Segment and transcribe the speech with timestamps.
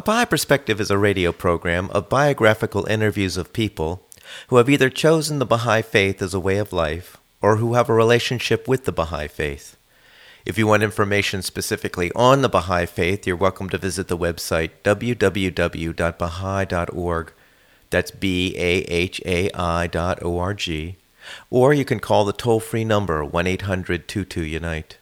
[0.00, 4.08] A Baha'i Perspective is a radio program of biographical interviews of people
[4.48, 7.90] who have either chosen the Baha'i faith as a way of life or who have
[7.90, 9.76] a relationship with the Baha'i faith.
[10.46, 14.70] If you want information specifically on the Baha'i faith, you're welcome to visit the website
[14.84, 17.32] www.baha'i.org.
[17.90, 20.96] That's B A H A I dot O R G.
[21.50, 24.96] Or you can call the toll free number 1 800 22 Unite.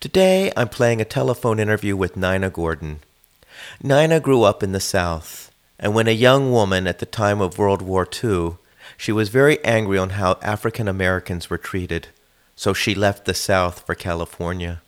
[0.00, 2.98] Today I'm playing a telephone interview with Nina Gordon.
[3.80, 7.58] Nina grew up in the South, and when a young woman at the time of
[7.58, 8.56] World War II,
[8.96, 12.08] she was very angry on how African Americans were treated,
[12.56, 14.82] so she left the South for California.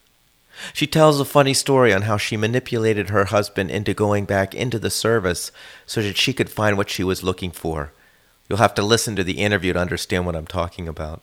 [0.73, 4.81] She tells a funny story on how she manipulated her husband into going back into
[4.81, 5.53] the service
[5.87, 7.93] so that she could find what she was looking for.
[8.48, 11.22] You'll have to listen to the interview to understand what I'm talking about.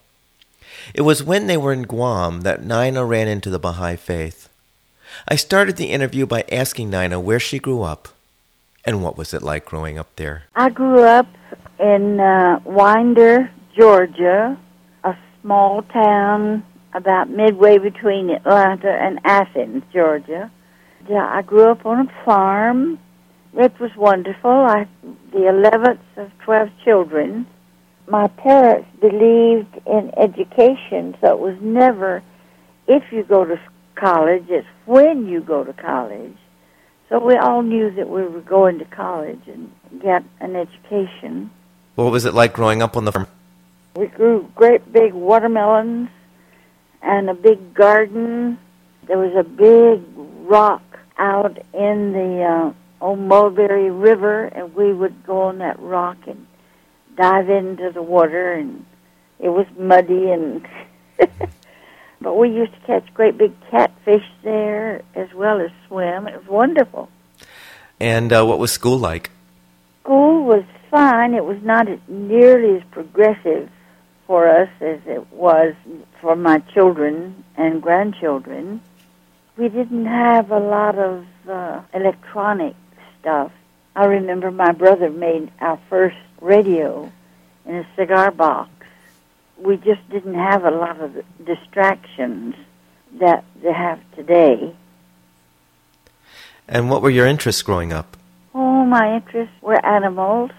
[0.94, 4.47] It was when they were in Guam that Nina ran into the Baha'i faith.
[5.28, 8.10] I started the interview by asking Nina where she grew up
[8.86, 10.44] and what was it like growing up there.
[10.56, 11.28] I grew up
[11.80, 14.58] in uh, Winder, Georgia,
[15.04, 20.52] a small town about midway between Atlanta and Athens, Georgia.
[21.10, 23.00] Yeah, I grew up on a farm.
[23.54, 24.52] It was wonderful.
[24.52, 24.88] I
[25.32, 27.45] the 11th of 12 children.
[28.08, 32.23] My parents believed in education, so it was never
[32.88, 33.60] if you go to
[33.98, 36.38] college, it's when you go to college.
[37.09, 41.50] So we all knew that we were going to college and get an education.
[41.95, 43.28] What was it like growing up on the farm?
[43.95, 46.10] We grew great big watermelons
[47.02, 48.60] and a big garden.
[49.08, 50.04] There was a big
[50.48, 50.83] rock
[51.17, 52.73] out in the uh,
[53.04, 56.45] old Mulberry River, and we would go on that rock and
[57.16, 58.86] dive into the water, and
[59.39, 60.67] it was muddy and
[62.20, 66.28] But we used to catch great big catfish there as well as swim.
[66.28, 67.10] It was wonderful.
[68.00, 69.32] And uh, what was school like?
[70.04, 71.33] School was fine.
[71.33, 73.70] It was not as, nearly as progressive
[74.26, 75.73] for us as it was
[76.22, 78.82] for my children and grandchildren.
[79.56, 82.76] We didn't have a lot of uh, electronic
[83.20, 83.52] stuff.
[83.95, 87.11] I remember my brother made our first radio
[87.66, 88.70] in a cigar box
[89.60, 92.56] we just didn't have a lot of distractions
[93.20, 94.76] that they have today.
[96.68, 98.18] And what were your interests growing up?
[98.54, 100.52] Oh, my interests were animals.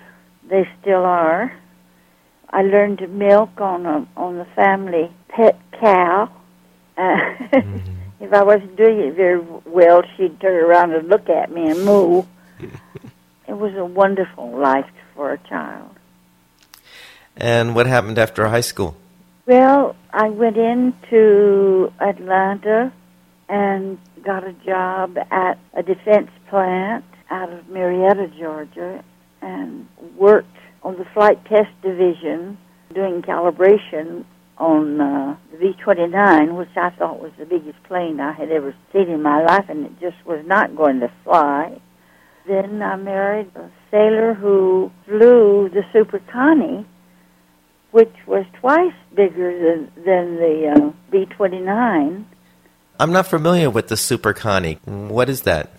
[0.48, 1.52] They still are.
[2.50, 6.30] I learned to milk on a, on the family pet cow.
[6.96, 7.78] Uh, mm-hmm.
[8.20, 11.84] if I wasn't doing it very well, she'd turn around and look at me and
[11.84, 12.22] moo.
[13.48, 15.97] it was a wonderful life for a child.
[17.38, 18.96] And what happened after high school?
[19.46, 22.92] Well, I went into Atlanta
[23.48, 29.04] and got a job at a defense plant out of Marietta, Georgia,
[29.40, 32.58] and worked on the flight test division
[32.92, 34.24] doing calibration
[34.58, 39.08] on uh, the B-29, which I thought was the biggest plane I had ever seen
[39.08, 41.80] in my life, and it just was not going to fly.
[42.48, 46.86] Then I married a sailor who flew the Super Connie,
[47.90, 52.24] which was twice bigger than, than the uh, B-29.
[53.00, 54.78] I'm not familiar with the Super Connie.
[54.84, 55.70] What is that?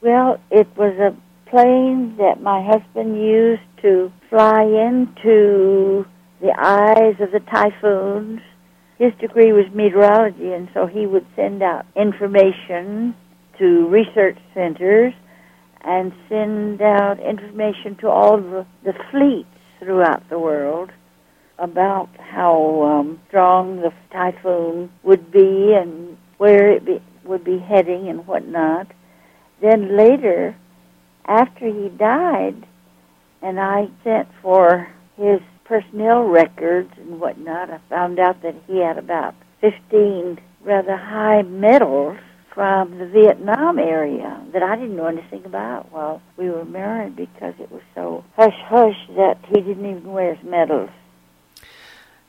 [0.00, 1.14] Well, it was a
[1.50, 6.06] plane that my husband used to fly into
[6.40, 8.40] the eyes of the typhoons.
[8.98, 13.14] His degree was meteorology, and so he would send out information
[13.58, 15.14] to research centers
[15.82, 20.90] and send out information to all the, the fleets throughout the world
[21.58, 28.08] about how um, strong the typhoon would be and where it be, would be heading
[28.08, 28.88] and whatnot.
[29.60, 30.54] Then later,
[31.26, 32.66] after he died,
[33.42, 38.98] and I sent for his personnel records and whatnot, I found out that he had
[38.98, 42.18] about 15 rather high medals
[42.54, 47.54] from the Vietnam area that I didn't know anything about while we were married because
[47.60, 50.90] it was so hush hush that he didn't even wear his medals.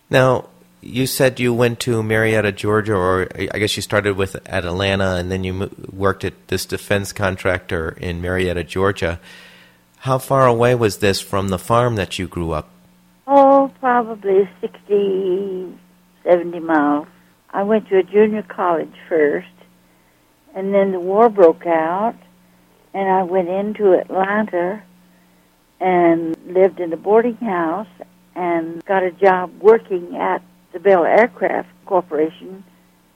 [0.10, 0.50] Now,
[0.82, 5.16] you said you went to Marietta, Georgia, or I guess you started with at Atlanta,
[5.16, 9.20] and then you worked at this defense contractor in Marietta, Georgia.
[10.00, 12.70] How far away was this from the farm that you grew up?
[13.26, 15.78] Oh, probably 60,
[16.24, 17.08] 70 miles.
[17.50, 19.48] I went to a junior college first,
[20.56, 22.16] and then the war broke out,
[22.94, 24.84] and I went into Atlanta
[25.80, 27.88] and lived in a boarding house
[28.38, 32.64] and got a job working at the Bell Aircraft Corporation,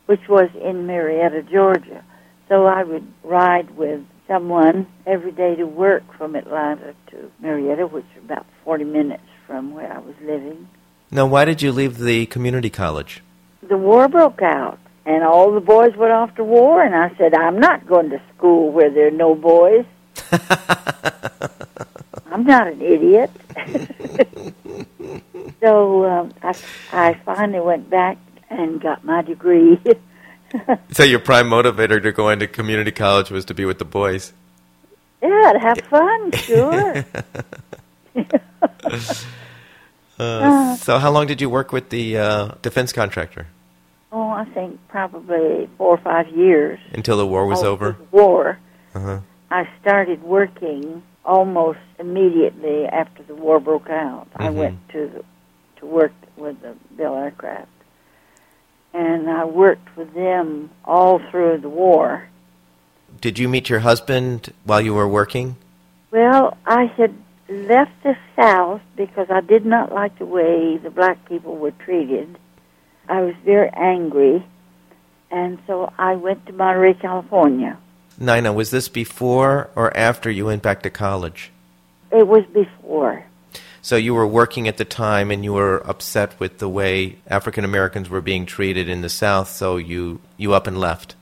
[0.07, 2.03] which was in Marietta, Georgia.
[2.49, 8.05] So I would ride with someone every day to work from Atlanta to Marietta, which
[8.17, 10.67] is about 40 minutes from where I was living.
[11.11, 13.21] Now, why did you leave the community college?
[13.61, 17.35] The war broke out, and all the boys went off to war, and I said,
[17.35, 19.85] I'm not going to school where there are no boys.
[22.31, 23.29] I'm not an idiot.
[25.61, 26.55] so um, I,
[26.91, 28.17] I finally went back
[28.49, 29.79] and got my degree.
[30.91, 34.33] so your prime motivator to go into community college was to be with the boys.
[35.21, 37.05] Yeah, to have fun, sure.
[40.19, 43.47] uh, so how long did you work with the uh, defense contractor?
[44.11, 46.79] Oh, I think probably four or five years.
[46.91, 47.93] Until the war was Oh, over?
[47.93, 48.59] the war.
[48.93, 49.19] Uh-huh.
[49.49, 54.27] I started working almost immediately after the war broke out.
[54.35, 54.53] I Mhm.
[54.55, 55.23] went to the,
[55.81, 57.67] to work with the Bell Aircraft,
[58.93, 62.29] and I worked with them all through the war.
[63.19, 65.57] Did you meet your husband while you were working?
[66.11, 67.13] Well, I had
[67.49, 72.37] left the South because I did not like the way the black people were treated.
[73.09, 74.45] I was very angry,
[75.29, 77.77] and so I went to Monterey, California.
[78.17, 81.51] Nina, was this before or after you went back to college?
[82.11, 83.25] It was before.
[83.81, 87.65] So you were working at the time and you were upset with the way African
[87.65, 91.15] Americans were being treated in the South, so you, you up and left.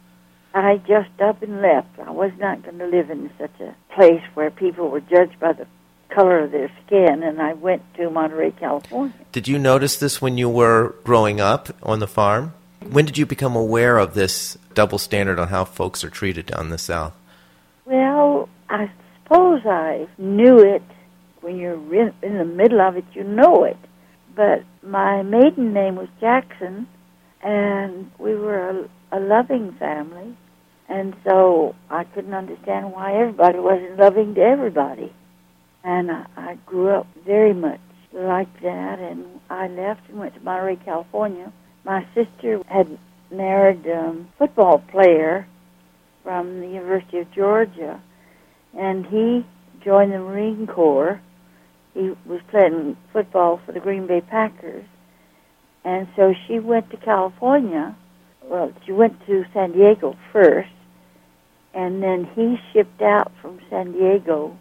[0.53, 1.99] I just up and left.
[1.99, 5.53] I was not going to live in such a place where people were judged by
[5.53, 5.67] the
[6.09, 9.13] color of their skin, and I went to Monterey, California.
[9.31, 12.53] Did you notice this when you were growing up on the farm?
[12.91, 16.69] When did you become aware of this double standard on how folks are treated down
[16.69, 17.13] the South?
[17.85, 18.89] Well, I
[19.23, 20.83] suppose I knew it.
[21.41, 21.75] When you're
[22.21, 23.77] in, the middle of it, you know it.
[24.35, 26.87] But my maiden name was Jackson,
[27.41, 28.69] and we were
[29.11, 30.35] a, a loving family.
[30.87, 35.13] And so I couldn't understand why everybody wasn't loving to everybody.
[35.83, 37.79] And I, I grew up very much
[38.11, 41.53] like that, and I left and went to Monterey, California.
[41.85, 42.97] My sister had
[43.31, 45.47] married a football player
[46.23, 48.01] from the University of Georgia,
[48.77, 49.45] and he
[49.83, 51.21] joined the Marine Corps.
[51.93, 54.85] He was playing football for the Green Bay Packers,
[55.83, 57.95] and so she went to California.
[58.43, 60.69] Well, she went to San Diego first,
[61.73, 64.57] and then he shipped out from San Diego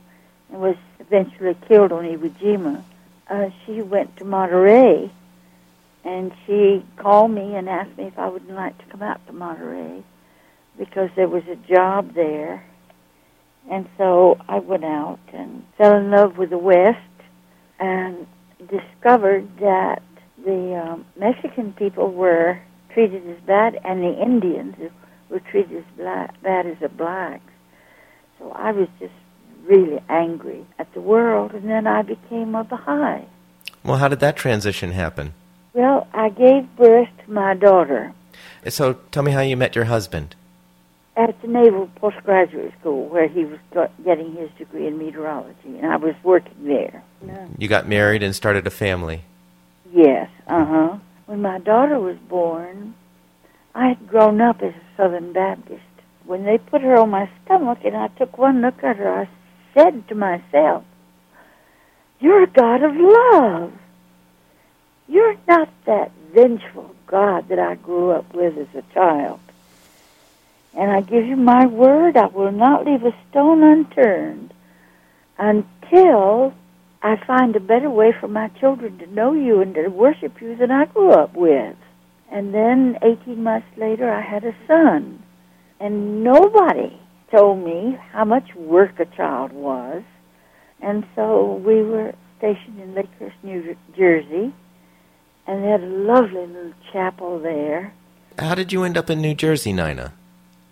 [0.50, 2.82] and was eventually killed on Iwo Jima.
[3.28, 5.10] Uh, she went to Monterey,
[6.04, 9.32] and she called me and asked me if I would like to come out to
[9.32, 10.02] Monterey
[10.78, 12.64] because there was a job there.
[13.70, 17.00] And so I went out and fell in love with the West
[17.78, 18.26] and
[18.60, 20.02] discovered that
[20.44, 22.60] the um, Mexican people were
[22.92, 24.74] treated as bad and the Indians
[25.30, 27.52] were treated as black, bad as the blacks.
[28.38, 29.12] So I was just
[29.64, 33.26] really angry at the world, and then I became a Baha'i.
[33.84, 35.34] Well, how did that transition happen?
[35.74, 38.14] Well, I gave birth to my daughter
[38.66, 40.34] So tell me how you met your husband.
[41.18, 43.58] At the Naval Postgraduate School, where he was
[44.04, 47.02] getting his degree in meteorology, and I was working there.
[47.58, 49.24] You got married and started a family.
[49.92, 50.98] Yes, uh huh.
[51.26, 52.94] When my daughter was born,
[53.74, 55.82] I had grown up as a Southern Baptist.
[56.24, 59.28] When they put her on my stomach and I took one look at her, I
[59.74, 60.84] said to myself,
[62.20, 63.72] You're a God of love.
[65.08, 69.40] You're not that vengeful God that I grew up with as a child.
[70.78, 74.54] And I give you my word, I will not leave a stone unturned
[75.36, 76.54] until
[77.02, 80.54] I find a better way for my children to know you and to worship you
[80.54, 81.74] than I grew up with.
[82.30, 85.20] And then 18 months later, I had a son.
[85.80, 86.96] And nobody
[87.34, 90.04] told me how much work a child was.
[90.80, 94.54] And so we were stationed in Lakehurst, New Jersey,
[95.48, 97.92] and they had a lovely little chapel there.
[98.38, 100.12] How did you end up in New Jersey, Nina?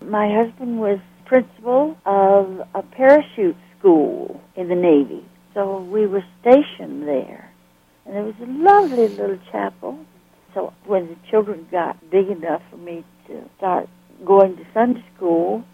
[0.00, 5.24] My husband was principal of a parachute school in the Navy.
[5.54, 7.50] So we were stationed there.
[8.04, 9.98] And there was a lovely little chapel.
[10.54, 13.88] so when the children got big enough for me to start
[14.24, 15.64] going to Sunday school,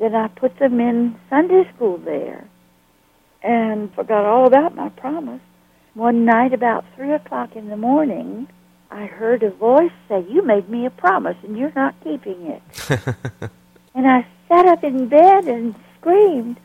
[0.00, 2.48] then I put them in Sunday school there
[3.42, 5.40] and forgot all about my promise.
[5.94, 8.48] One night about 3 o'clock in the morning,
[8.90, 12.62] I heard a voice say, You made me a promise and you're not keeping it.
[13.94, 16.58] and I sat up in bed and screamed,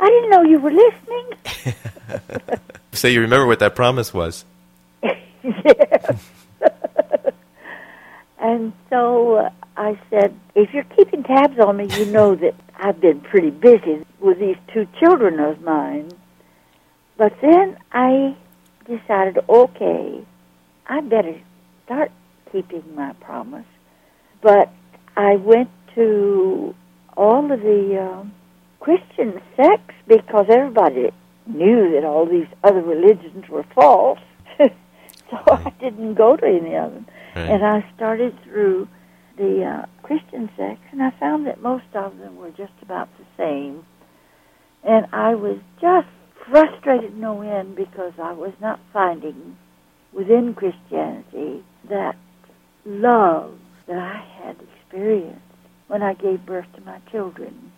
[0.00, 1.78] I didn't know you were listening.
[2.92, 4.44] so you remember what that promise was?
[5.02, 6.30] yes.
[8.38, 13.00] and so uh, I said, if you're keeping tabs on me, you know that I've
[13.00, 16.10] been pretty busy with these two children of mine.
[17.16, 18.36] But then I
[18.86, 20.24] decided, okay,
[20.86, 21.38] I better
[21.88, 22.12] start
[22.52, 23.64] keeping my promise.
[24.42, 24.70] But
[25.16, 26.74] I went to
[27.16, 28.34] all of the um,
[28.80, 31.10] Christian sects because everybody
[31.46, 34.18] knew that all these other religions were false.
[34.58, 37.06] so I didn't go to any of them.
[37.34, 37.50] Right.
[37.50, 38.86] And I started through
[39.38, 43.24] the uh, Christian sects, and I found that most of them were just about the
[43.36, 43.84] same.
[44.84, 46.08] And I was just
[46.50, 49.56] frustrated no end because I was not finding
[50.12, 52.16] within Christianity that
[52.84, 55.40] love that I had experienced
[55.88, 57.72] when I gave birth to my children.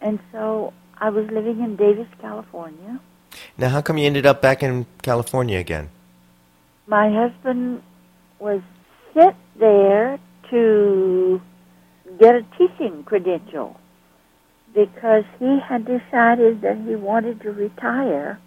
[0.00, 3.00] And so I was living in Davis, California.
[3.56, 5.90] Now, how come you ended up back in California again?
[6.86, 7.82] My husband
[8.38, 8.62] was
[9.14, 10.18] sent there
[10.50, 11.40] to
[12.18, 13.78] get a teaching credential
[14.74, 18.38] because he had decided that he wanted to retire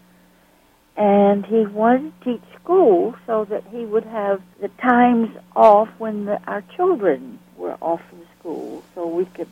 [0.98, 6.25] and he wanted to teach school so that he would have the times off when
[6.25, 9.48] the, our children were off from school so we could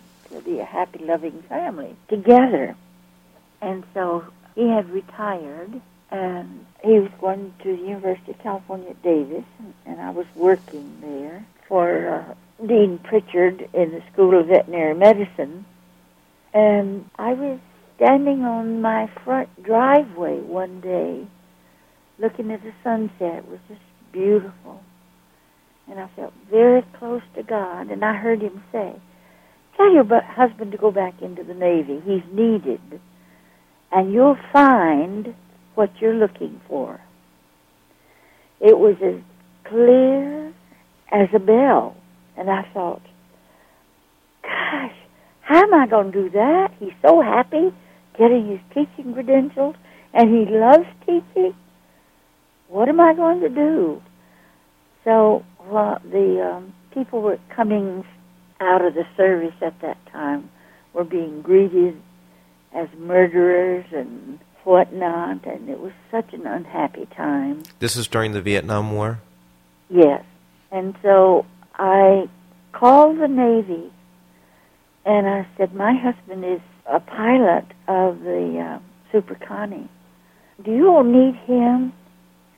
[0.45, 2.75] be a happy, loving family together.
[3.61, 5.81] And so he had retired
[6.11, 9.43] and he was going to the University of California at Davis,
[9.85, 15.65] and, I was working there for uh, Dean Pritchard in the School of Veterinary Medicine.
[16.53, 17.59] And I was
[17.99, 21.27] standing on my front driveway one day
[22.17, 23.43] looking at the sunset.
[23.43, 23.81] It was just
[24.13, 24.81] beautiful.
[25.89, 28.93] And I felt very close to God, and I heard him say,
[29.75, 32.01] Tell your husband to go back into the Navy.
[32.05, 32.81] He's needed.
[33.91, 35.33] And you'll find
[35.75, 36.99] what you're looking for.
[38.59, 39.21] It was as
[39.63, 40.53] clear
[41.11, 41.95] as a bell.
[42.37, 43.01] And I thought,
[44.43, 44.95] gosh,
[45.41, 46.73] how am I going to do that?
[46.79, 47.73] He's so happy
[48.19, 49.75] getting his teaching credentials,
[50.13, 51.55] and he loves teaching.
[52.67, 54.01] What am I going to do?
[55.03, 58.05] So well, the um, people were coming
[58.59, 60.49] out of the service at that time
[60.93, 61.99] were being greeted
[62.73, 67.63] as murderers and whatnot, and it was such an unhappy time.
[67.79, 69.19] This is during the Vietnam War?
[69.89, 70.23] Yes.
[70.71, 71.45] And so
[71.75, 72.29] I
[72.73, 73.91] called the Navy
[75.05, 78.79] and I said, My husband is a pilot of the uh,
[79.11, 79.89] Super Connie.
[80.63, 81.93] Do you all need him?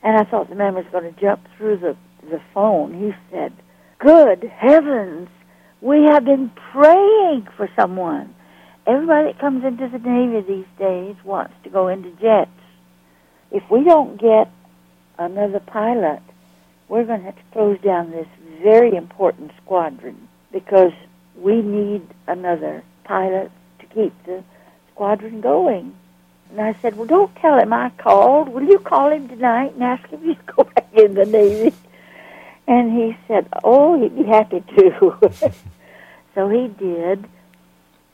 [0.02, 2.94] And I thought the man was going to jump through the, the phone.
[2.94, 3.52] He said,
[3.98, 5.28] Good heavens,
[5.80, 8.34] we have been praying for someone.
[8.86, 12.50] Everybody that comes into the Navy these days wants to go into jets.
[13.52, 14.50] If we don't get
[15.18, 16.20] another pilot,
[16.88, 18.26] we're going to have to close down this
[18.62, 20.92] very important squadron because
[21.36, 23.52] we need another pilot
[23.94, 24.42] keep the
[24.92, 25.94] squadron going.
[26.50, 28.48] And I said, well, don't tell him I called.
[28.50, 31.74] Will you call him tonight and ask him to go back in the Navy?
[32.68, 35.18] And he said, oh, he'd be happy to.
[36.34, 37.24] so he did.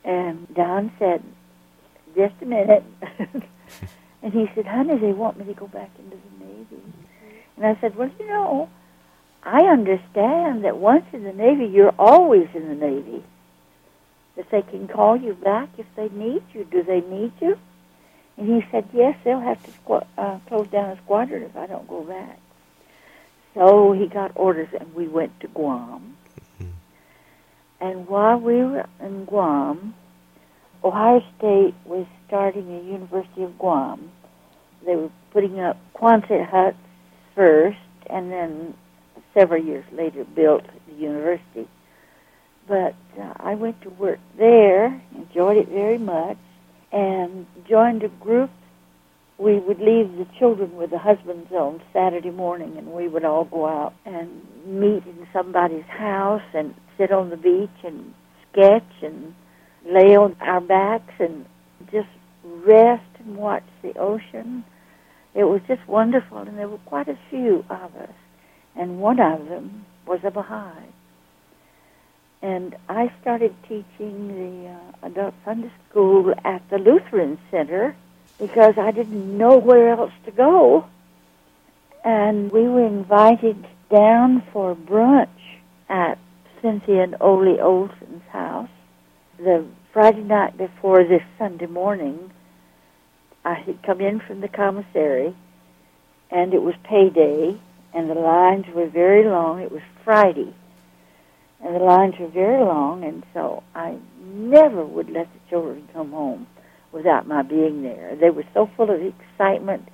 [0.03, 1.21] And Don said,
[2.15, 2.83] just a minute.
[4.21, 6.81] and he said, honey, they want me to go back into the Navy.
[7.57, 8.69] And I said, well, you know,
[9.43, 13.23] I understand that once in the Navy, you're always in the Navy.
[14.39, 16.63] That they can call you back if they need you.
[16.63, 17.59] Do they need you?
[18.37, 21.67] And he said, yes, they'll have to squ- uh, close down a squadron if I
[21.67, 22.39] don't go back.
[23.53, 26.15] So he got orders, and we went to Guam.
[27.81, 29.93] And while we were in Guam,
[30.85, 34.09] Ohio State was starting a University of Guam.
[34.85, 36.77] They were putting up Quonset huts
[37.35, 37.77] first,
[38.09, 38.73] and then
[39.33, 41.67] several years later built the university.
[42.69, 46.37] But uh, I went to work there, enjoyed it very much,
[46.91, 48.51] and joined a group.
[49.39, 53.45] We would leave the children with the husbands on Saturday morning, and we would all
[53.45, 54.29] go out and
[54.67, 58.13] meet in somebody's house and sit on the beach and
[58.51, 59.33] sketch and
[59.85, 61.45] lay on our backs and
[61.91, 62.09] just
[62.43, 64.63] rest and watch the ocean.
[65.33, 68.13] It was just wonderful, and there were quite a few of us.
[68.75, 70.85] and one of them was a Baha'i.
[72.41, 73.83] And I started teaching
[74.29, 77.95] the uh, adult Sunday school at the Lutheran Center
[78.37, 80.85] because I didn't know where else to go.
[82.03, 85.27] And we were invited down for brunch
[85.89, 86.17] at
[86.61, 88.69] Cynthia and Ole Olson's house
[89.37, 92.31] the Friday night before this Sunday morning.
[93.43, 95.35] I had come in from the commissary,
[96.29, 97.59] and it was payday,
[97.93, 99.61] and the lines were very long.
[99.61, 100.53] It was Friday,
[101.63, 106.11] and the lines were very long, and so I never would let the children come
[106.11, 106.47] home
[106.91, 108.15] without my being there.
[108.19, 109.87] They were so full of excitement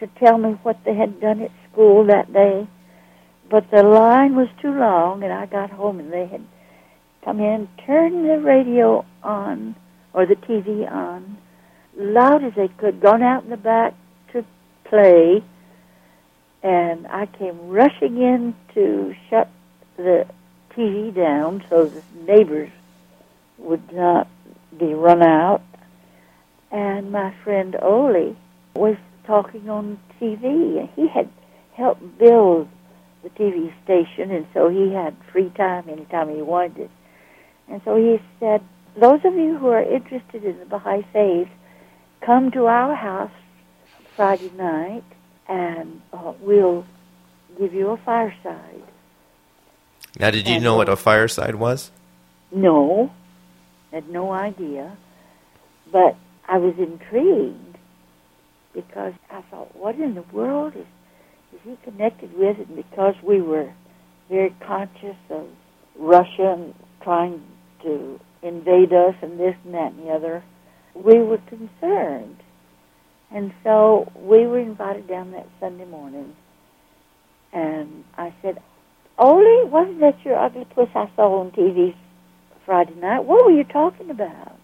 [0.00, 2.68] to tell me what they had done at school that day.
[3.50, 6.44] But the line was too long, and I got home, and they had
[7.24, 9.76] come in, turned the radio on,
[10.12, 11.38] or the TV on,
[11.96, 13.94] loud as they could, gone out in the back
[14.32, 14.44] to
[14.84, 15.42] play,
[16.62, 19.48] and I came rushing in to shut
[19.96, 20.26] the
[20.76, 22.70] TV down so the neighbors
[23.58, 24.28] would not
[24.78, 25.62] be run out.
[26.70, 28.36] And my friend Ole
[28.74, 30.88] was talking on TV.
[30.96, 31.28] He had
[31.74, 32.68] helped build
[33.22, 36.90] the TV station, and so he had free time anytime he wanted.
[37.68, 38.62] And so he said,
[38.96, 41.48] those of you who are interested in the Baha'i faith,
[42.20, 43.32] come to our house
[44.14, 45.04] Friday night,
[45.48, 46.84] and uh, we'll
[47.58, 48.82] give you a fireside.
[50.18, 51.90] Now, did you and know what a fireside was?
[52.52, 53.10] No,
[53.90, 54.96] had no idea.
[55.90, 56.16] But
[56.48, 57.78] I was intrigued
[58.72, 60.86] because I thought, what in the world is
[61.54, 62.58] is he connected with?
[62.58, 63.72] And because we were
[64.28, 65.46] very conscious of
[65.96, 67.42] Russia trying
[67.82, 70.42] to invade us and this and that and the other,
[70.94, 72.36] we were concerned.
[73.30, 76.34] And so we were invited down that Sunday morning.
[77.52, 78.60] And I said,
[79.18, 81.94] Ole, wasn't that your ugly puss I saw on TV
[82.66, 83.24] Friday night?
[83.24, 84.58] What were you talking about?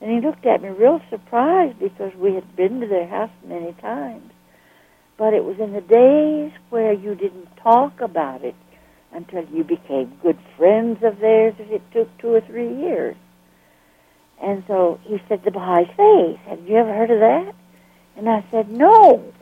[0.00, 3.72] And he looked at me real surprised because we had been to their house many
[3.74, 4.32] times.
[5.16, 8.56] But it was in the days where you didn't talk about it
[9.12, 13.16] until you became good friends of theirs if it took two or three years.
[14.42, 16.40] And so he said, the Baha'i faith.
[16.46, 17.54] Have you ever heard of that?
[18.16, 19.32] And I said, no.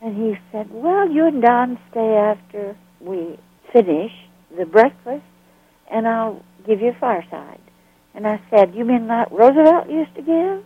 [0.00, 3.38] And he said, well, you and Don stay after we
[3.72, 4.12] finish
[4.56, 5.24] the breakfast,
[5.90, 7.60] and I'll give you a fireside.
[8.14, 10.64] And I said, you mean like Roosevelt used to give?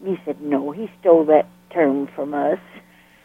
[0.00, 2.58] And he said, no, he stole that term from us.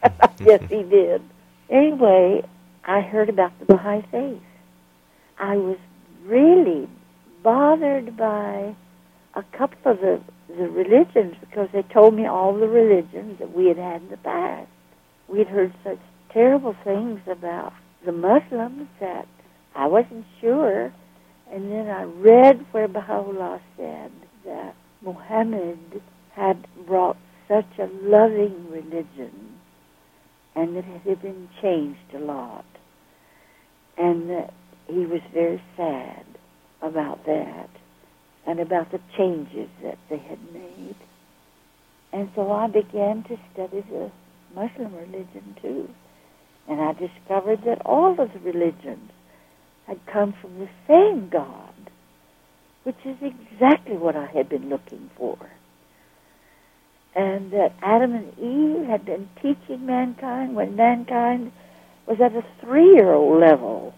[0.40, 1.22] yes, he did.
[1.70, 2.42] Anyway,
[2.84, 4.42] I heard about the Baha'i faith.
[5.38, 5.78] I was
[6.24, 6.88] really
[7.42, 8.74] bothered by
[9.34, 13.66] a couple of the, the religions because they told me all the religions that we
[13.66, 14.68] had had in the past.
[15.28, 15.98] We had heard such
[16.30, 17.72] terrible things about
[18.04, 19.26] the Muslims that
[19.74, 20.92] I wasn't sure.
[21.50, 24.12] And then I read where Baha'u'llah said
[24.44, 26.02] that Muhammad
[26.34, 27.16] had brought
[27.48, 29.58] such a loving religion
[30.56, 32.64] and that it had been changed a lot
[33.96, 34.52] and that
[34.88, 36.24] he was very sad
[36.82, 37.70] about that
[38.46, 40.96] and about the changes that they had made.
[42.12, 44.10] And so I began to study the
[44.54, 45.88] Muslim religion too.
[46.68, 49.10] And I discovered that all of the religions
[49.86, 51.74] had come from the same God,
[52.84, 55.38] which is exactly what I had been looking for.
[57.14, 61.52] And that Adam and Eve had been teaching mankind when mankind
[62.06, 63.94] was at a three-year-old level.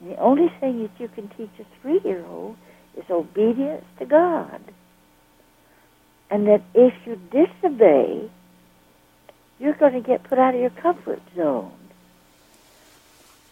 [0.00, 2.56] And the only thing that you can teach a three-year-old
[2.96, 4.60] is obedience to God.
[6.30, 8.30] And that if you disobey,
[9.58, 11.72] you're going to get put out of your comfort zone.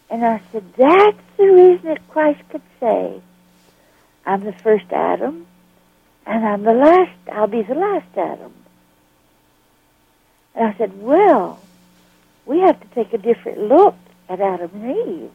[0.09, 3.21] And I said, that's the reason that Christ could say,
[4.25, 5.47] I'm the first Adam,
[6.25, 8.53] and I'm the last, I'll be the last Adam.
[10.53, 11.59] And I said, well,
[12.45, 13.95] we have to take a different look
[14.29, 15.31] at Adam and Eve.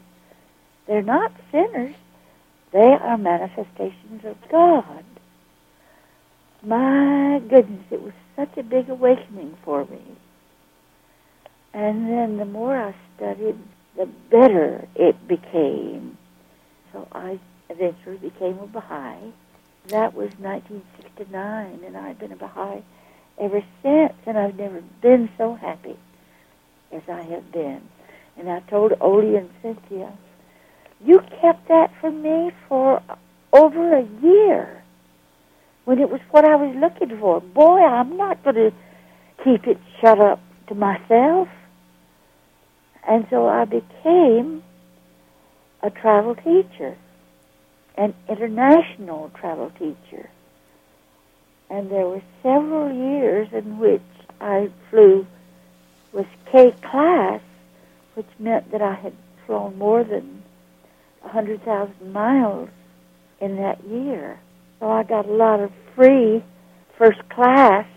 [0.86, 1.94] They're not sinners.
[2.72, 5.04] They are manifestations of God.
[6.62, 10.00] My goodness, it was such a big awakening for me.
[11.72, 13.58] And then the more I studied,
[13.96, 16.18] the better it became.
[16.92, 19.32] So I eventually became a Baha'i.
[19.88, 22.82] That was 1969, and I've been a Baha'i
[23.38, 25.96] ever since, and I've never been so happy
[26.92, 27.82] as I have been.
[28.36, 30.12] And I told Ole and Cynthia,
[31.04, 33.02] you kept that from me for
[33.52, 34.82] over a year
[35.84, 37.40] when it was what I was looking for.
[37.40, 38.72] Boy, I'm not going to
[39.42, 41.48] keep it shut up to myself.
[43.10, 44.62] And so I became
[45.82, 46.96] a travel teacher,
[47.96, 50.30] an international travel teacher.
[51.68, 54.00] And there were several years in which
[54.40, 55.26] I flew
[56.12, 57.40] with K class,
[58.14, 60.44] which meant that I had flown more than
[61.22, 62.68] a 100,000 miles
[63.40, 64.38] in that year.
[64.78, 66.44] So I got a lot of free
[66.96, 67.88] first class.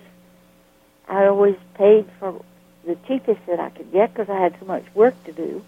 [1.07, 2.43] I always paid for
[2.85, 5.63] the cheapest that I could get because I had so much work to do.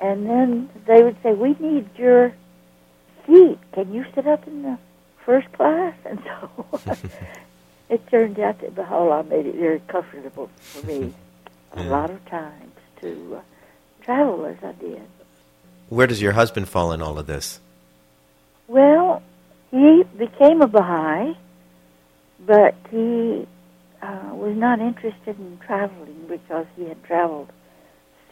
[0.00, 2.32] And then they would say, "We need your
[3.26, 3.58] seat.
[3.72, 4.78] Can you sit up in the
[5.24, 6.80] first class?" And so
[7.88, 11.14] it turned out that Baha'u'llah made it very comfortable for me
[11.72, 11.90] a Yeah.
[11.90, 13.40] lot of times to uh,
[14.02, 15.02] travel as I did.
[15.88, 17.60] Where does your husband fall in all of this?
[18.68, 19.22] Well,
[19.70, 21.36] he became a Baha'i,
[22.44, 23.46] but he
[24.02, 27.50] uh, was not interested in traveling because he had traveled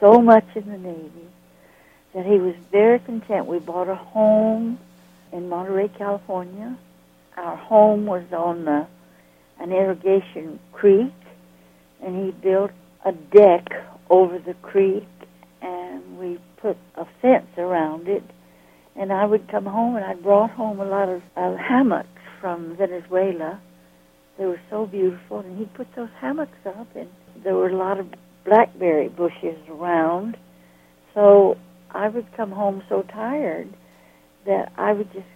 [0.00, 1.28] so much in the Navy
[2.14, 3.46] that he was very content.
[3.46, 4.78] We bought a home
[5.32, 6.76] in Monterey, California.
[7.36, 8.86] Our home was on the,
[9.58, 11.12] an irrigation creek,
[12.02, 12.70] and he built
[13.04, 13.66] a deck
[14.10, 15.08] over the creek,
[15.62, 18.22] and we put a fence around it
[18.96, 22.08] and I would come home and I brought home a lot of hammocks
[22.40, 23.60] from Venezuela.
[24.38, 27.08] They were so beautiful, and he'd put those hammocks up, and
[27.42, 28.06] there were a lot of
[28.44, 30.36] blackberry bushes around.
[31.14, 31.56] So
[31.90, 33.72] I would come home so tired
[34.46, 35.26] that I would just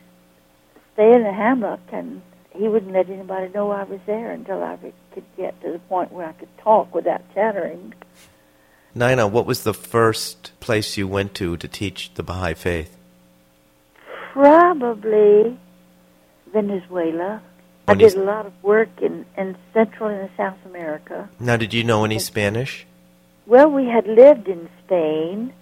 [0.95, 4.77] stay in the hammock, and he wouldn't let anybody know I was there until I
[5.15, 7.95] could get to the point where I could talk without chattering.
[8.95, 12.97] Nina, what was the first place you went to to teach the Baha'i faith?
[14.33, 15.57] Probably
[16.53, 17.43] Venezuela.
[17.89, 21.29] I did a lot of work in, in Central and South America.
[21.41, 22.87] Now, did you know any Spanish?
[23.47, 25.55] Well, we had lived in Spain,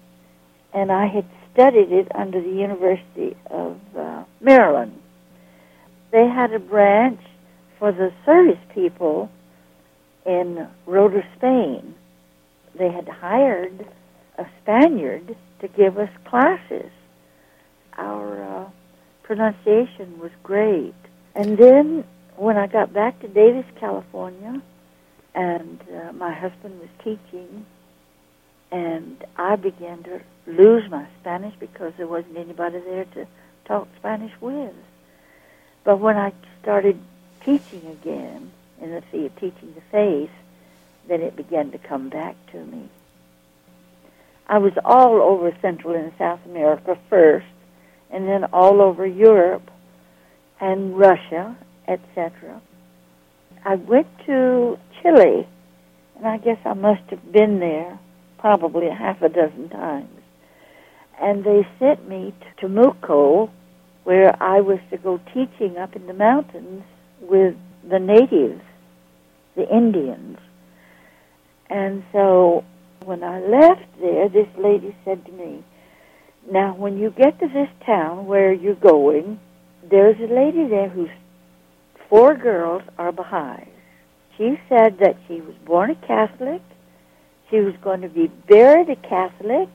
[0.73, 5.01] and I had studied it under the University of uh, Maryland.
[6.11, 7.21] They had a branch
[7.79, 9.31] for the service people
[10.25, 11.95] in Rota, Spain.
[12.75, 13.87] They had hired
[14.37, 16.91] a Spaniard to give us classes.
[17.97, 18.69] Our uh,
[19.23, 20.93] pronunciation was great.
[21.33, 22.03] And then
[22.37, 24.61] when I got back to Davis, California,
[25.33, 27.65] and uh, my husband was teaching,
[28.71, 33.27] and I began to lose my Spanish because there wasn't anybody there to
[33.65, 34.73] talk Spanish with.
[35.83, 36.99] But when I started
[37.43, 40.31] teaching again in the field, teaching the faith,
[41.07, 42.89] then it began to come back to me.
[44.47, 47.47] I was all over Central and South America first,
[48.09, 49.69] and then all over Europe
[50.59, 51.55] and Russia,
[51.87, 52.61] etc.
[53.65, 55.47] I went to Chile,
[56.15, 57.99] and I guess I must have been there
[58.37, 60.09] probably a half a dozen times.
[61.19, 63.49] And they sent me to Temuco,
[64.03, 66.83] where I was to go teaching up in the mountains
[67.19, 67.55] with
[67.89, 68.61] the natives,
[69.55, 70.37] the Indians.
[71.69, 72.63] And so
[73.03, 75.63] when I left there, this lady said to me,
[76.49, 79.39] Now, when you get to this town where you're going,
[79.89, 81.09] there's a lady there whose
[82.09, 83.67] four girls are Baha'is.
[84.37, 86.61] She said that she was born a Catholic,
[87.49, 89.69] she was going to be buried a Catholic,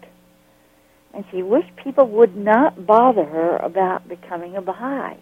[1.14, 5.16] and she wished people would not bother her about becoming a Baha'i.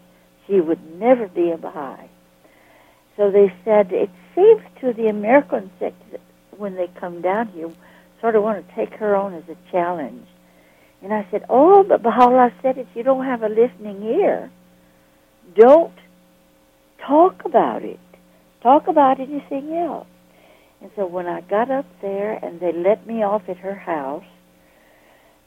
[0.47, 2.09] She would never be a Baha'i.
[3.17, 6.01] So they said it seems to the American sect
[6.57, 7.71] when they come down here,
[8.21, 10.27] sort of want to take her on as a challenge.
[11.03, 14.51] And I said, Oh, but Baha'u'llah said if you don't have a listening ear,
[15.55, 15.93] don't
[17.07, 18.01] talk about it.
[18.63, 20.07] Talk about anything else.
[20.81, 24.25] And so when I got up there and they let me off at her house,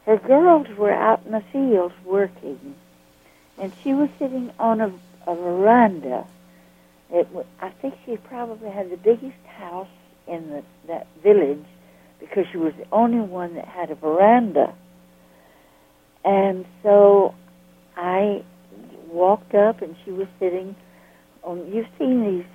[0.05, 2.75] her girls were out in the fields working,
[3.57, 4.93] and she was sitting on a,
[5.25, 6.27] a veranda.
[7.09, 7.27] It,
[7.61, 9.87] I think she probably had the biggest house
[10.27, 11.65] in the, that village
[12.19, 14.73] because she was the only one that had a veranda.
[16.25, 17.33] And so
[17.95, 18.43] I
[19.07, 20.75] walked up, and she was sitting
[21.43, 21.71] on.
[21.71, 22.45] You've seen these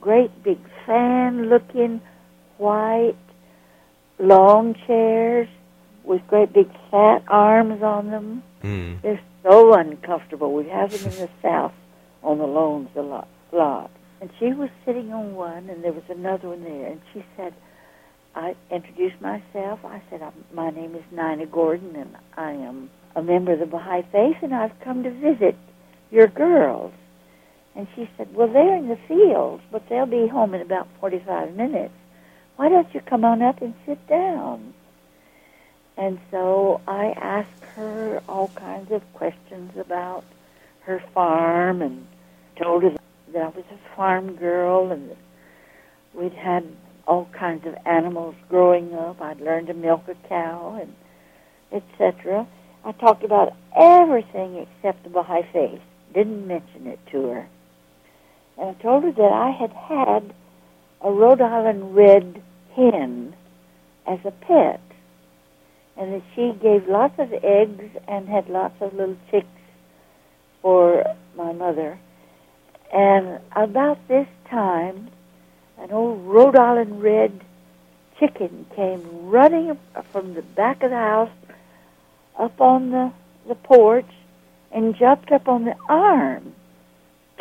[0.00, 2.00] great big fan-looking
[2.58, 3.16] white
[4.18, 5.48] long chairs
[6.04, 8.42] with great big fat arms on them.
[8.62, 9.02] Mm.
[9.02, 10.52] They're so uncomfortable.
[10.52, 11.72] We have them in the South
[12.22, 13.28] on the lawns a lot.
[13.52, 13.90] lot.
[14.20, 16.86] And she was sitting on one, and there was another one there.
[16.86, 17.54] And she said,
[18.34, 19.80] I introduced myself.
[19.84, 20.20] I said,
[20.52, 24.54] my name is Nina Gordon, and I am a member of the Baha'i Faith, and
[24.54, 25.56] I've come to visit
[26.10, 26.92] your girls.
[27.78, 31.54] And she said, well, they're in the fields, but they'll be home in about 45
[31.54, 31.94] minutes.
[32.56, 34.74] Why don't you come on up and sit down?
[35.96, 40.24] And so I asked her all kinds of questions about
[40.80, 42.04] her farm and
[42.60, 42.96] told her
[43.32, 45.16] that I was a farm girl and
[46.14, 46.66] we'd had
[47.06, 49.20] all kinds of animals growing up.
[49.20, 50.94] I'd learned to milk a cow and
[51.70, 52.44] etc.
[52.84, 55.80] I talked about everything except the Baha'i faith.
[56.12, 57.48] Didn't mention it to her.
[58.58, 60.34] And I told her that I had had
[61.00, 62.42] a Rhode Island red
[62.74, 63.34] hen
[64.06, 64.80] as a pet.
[65.96, 69.46] And that she gave lots of eggs and had lots of little chicks
[70.62, 71.04] for
[71.36, 71.98] my mother.
[72.92, 75.08] And about this time,
[75.78, 77.40] an old Rhode Island red
[78.18, 79.78] chicken came running
[80.10, 81.30] from the back of the house
[82.38, 83.12] up on the,
[83.46, 84.08] the porch
[84.72, 86.54] and jumped up on the arm,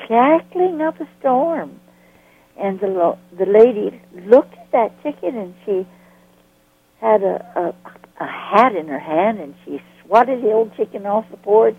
[0.08, 1.80] cackling up a storm.
[2.60, 5.88] And the lo- the lady looked at that chicken and she
[7.00, 7.76] had a, a
[8.20, 11.78] a hat in her hand and she swatted the old chicken off the porch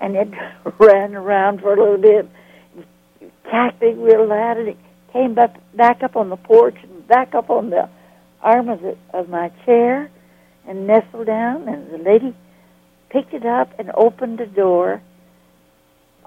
[0.00, 0.28] and it
[0.78, 2.28] ran around for a little bit,
[3.50, 4.76] cackling real loud, and it
[5.12, 7.88] came back back up on the porch and back up on the
[8.42, 10.10] arm of the of my chair
[10.66, 12.36] and nestled down and the lady
[13.10, 15.02] picked it up and opened the door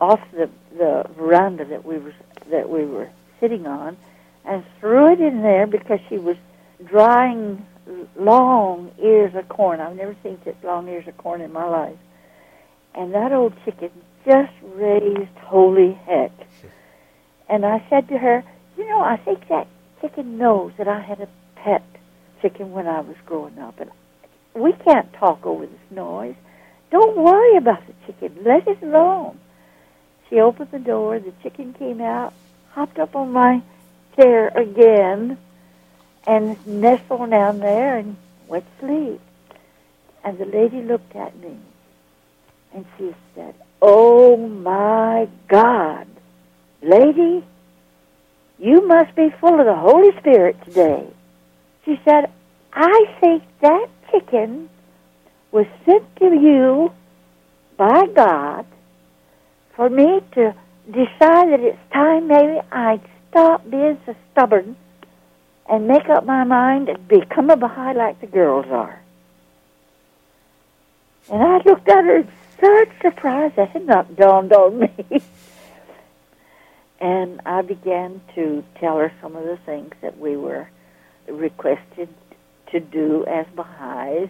[0.02, 2.14] off the the veranda that we were
[2.50, 3.10] that we were
[3.40, 3.96] sitting on
[4.44, 6.36] and threw it in there because she was
[6.84, 7.66] drying
[8.18, 9.80] long ears of corn.
[9.80, 11.98] I've never seen such long ears of corn in my life.
[12.96, 13.92] And that old chicken
[14.26, 16.32] just raised holy heck.
[17.48, 18.44] And I said to her,
[18.78, 19.68] you know, I think that
[20.02, 21.84] chicken knows that I had a pet
[22.42, 23.80] chicken when I was growing up.
[23.80, 23.92] And
[24.56, 26.36] we can't talk over this noise.
[26.90, 28.44] Don't worry about the chicken.
[28.44, 29.40] Let it alone.
[30.32, 31.20] She opened the door.
[31.20, 32.34] The chicken came out,
[32.72, 33.62] hopped up on my
[34.16, 35.38] chair again,
[36.26, 38.16] and nestled down there and
[38.48, 39.22] went to sleep.
[40.24, 41.58] And the lady looked at me,
[42.74, 46.08] and she said, Oh my God,
[46.82, 47.44] lady,
[48.58, 51.08] you must be full of the Holy Spirit today.
[51.84, 52.32] She said,
[52.72, 54.70] I think that chicken
[55.52, 56.94] was sent to you
[57.76, 58.66] by God
[59.82, 60.54] for me to
[60.92, 64.76] decide that it's time maybe I'd stop being so stubborn
[65.68, 69.02] and make up my mind and become a Baha'i like the girls are.
[71.32, 72.28] And I looked at her in
[72.60, 74.92] such surprise that had not dawned on me.
[77.02, 80.70] and I began to tell her some of the things that we were
[81.28, 82.08] requested
[82.68, 84.30] to do as Baha'is.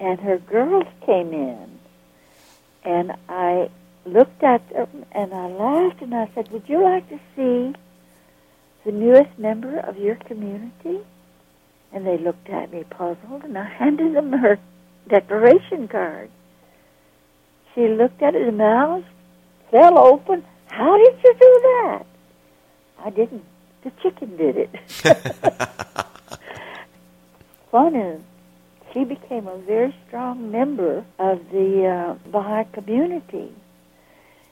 [0.00, 1.78] And her girls came in.
[2.82, 3.70] And I
[4.06, 7.74] looked at them and I laughed and I said, Would you like to see
[8.84, 11.00] the newest member of your community?
[11.92, 14.58] And they looked at me puzzled and I handed them her
[15.08, 16.30] declaration card.
[17.74, 19.04] She looked at it, the mouth
[19.70, 20.44] fell open.
[20.68, 22.06] How did you do that?
[23.04, 23.44] I didn't.
[23.84, 24.70] The chicken did it.
[27.70, 28.20] Fun is,
[28.92, 33.52] she became a very strong member of the uh, Baha'i community.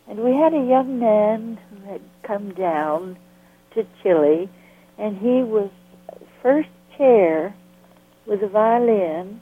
[0.09, 3.17] And we had a young man who had come down
[3.75, 4.51] to Chile,
[4.99, 5.71] and he was
[6.43, 7.55] first chair
[8.27, 9.41] with a violin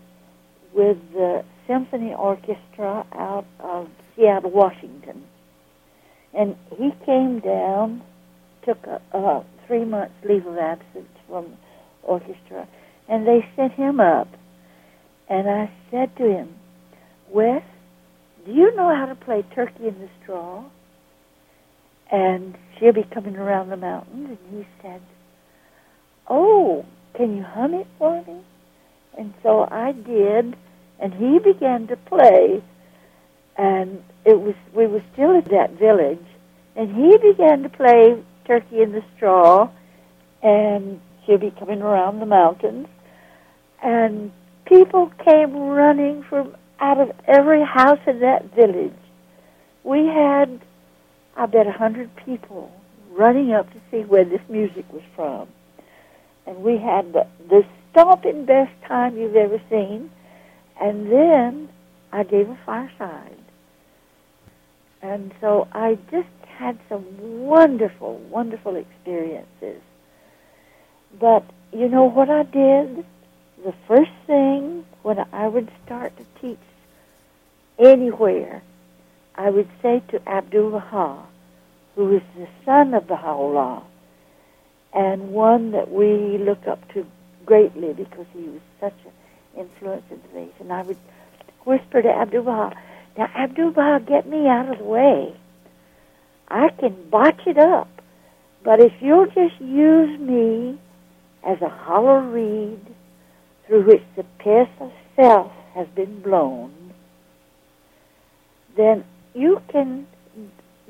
[0.72, 5.24] with the symphony orchestra out of Seattle, Washington.
[6.32, 8.02] And he came down,
[8.64, 11.56] took a, a three months leave of absence from
[12.02, 12.68] orchestra,
[13.08, 14.28] and they sent him up.
[15.28, 16.54] And I said to him,
[17.30, 17.62] Wes,
[18.44, 20.64] do you know how to play Turkey in the Straw?
[22.10, 24.38] And she'll be coming around the mountains.
[24.42, 25.00] And he said,
[26.28, 28.40] Oh, can you hum it for me?
[29.16, 30.56] And so I did,
[30.98, 32.62] and he began to play.
[33.56, 36.24] And it was we were still in that village,
[36.74, 39.68] and he began to play Turkey in the Straw,
[40.42, 42.86] and she'll be coming around the mountains.
[43.82, 44.32] And
[44.64, 48.92] people came running from out of every house in that village.
[49.84, 50.60] We had,
[51.36, 52.70] I bet, a hundred people
[53.10, 55.48] running up to see where this music was from.
[56.46, 60.10] And we had the, the stomping best time you've ever seen.
[60.80, 61.68] And then
[62.12, 63.36] I gave a fireside.
[65.02, 67.04] And so I just had some
[67.40, 69.82] wonderful, wonderful experiences.
[71.18, 73.04] But you know what I did?
[73.64, 76.58] The first thing when I would start to teach
[77.78, 78.62] anywhere,
[79.34, 81.22] I would say to Abdu'l-Baha,
[81.94, 83.82] who is the son of Baha'u'llah,
[84.92, 87.06] and one that we look up to
[87.46, 90.52] greatly because he was such an influence in things.
[90.60, 90.98] And I would
[91.64, 92.76] whisper to Abdu'l-Baha,
[93.16, 95.34] now Abdu'l-Baha, get me out of the way.
[96.48, 97.88] I can botch it up.
[98.62, 100.78] But if you'll just use me
[101.42, 102.80] as a hollow reed
[103.66, 106.92] through which the piss of self has been blown,
[108.76, 110.06] then you can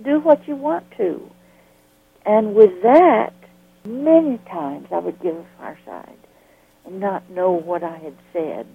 [0.02, 1.30] do what you want to.
[2.24, 3.32] And with that,
[3.84, 6.18] many times I would give a fireside
[6.84, 8.66] and not know what I had said.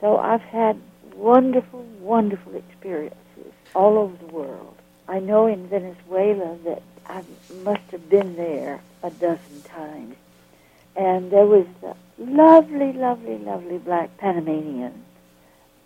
[0.00, 0.80] So I've had
[1.14, 4.76] wonderful, wonderful experiences all over the world.
[5.08, 7.22] I know in Venezuela that I
[7.62, 10.16] must have been there a dozen times.
[10.96, 15.04] And there was a lovely, lovely, lovely black Panamanian.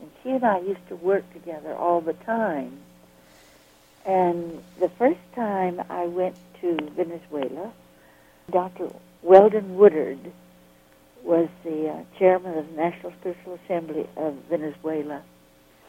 [0.01, 2.79] And she and I used to work together all the time.
[4.05, 7.73] And the first time I went to Venezuela,
[8.51, 8.91] Dr.
[9.23, 10.33] Weldon Woodard
[11.23, 15.23] was the uh, chairman of the National Spiritual Assembly of Venezuela.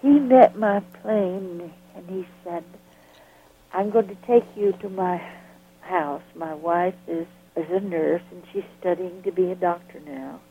[0.01, 2.63] He met my plane and he said,
[3.73, 5.21] I'm going to take you to my
[5.81, 6.23] house.
[6.35, 7.27] My wife is,
[7.59, 10.41] is a nurse and she's studying to be a doctor now.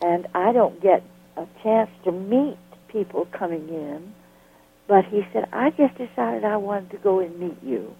[0.00, 1.02] And I don't get
[1.36, 2.58] a chance to meet
[2.88, 4.14] people coming in.
[4.88, 7.94] But he said, I just decided I wanted to go and meet you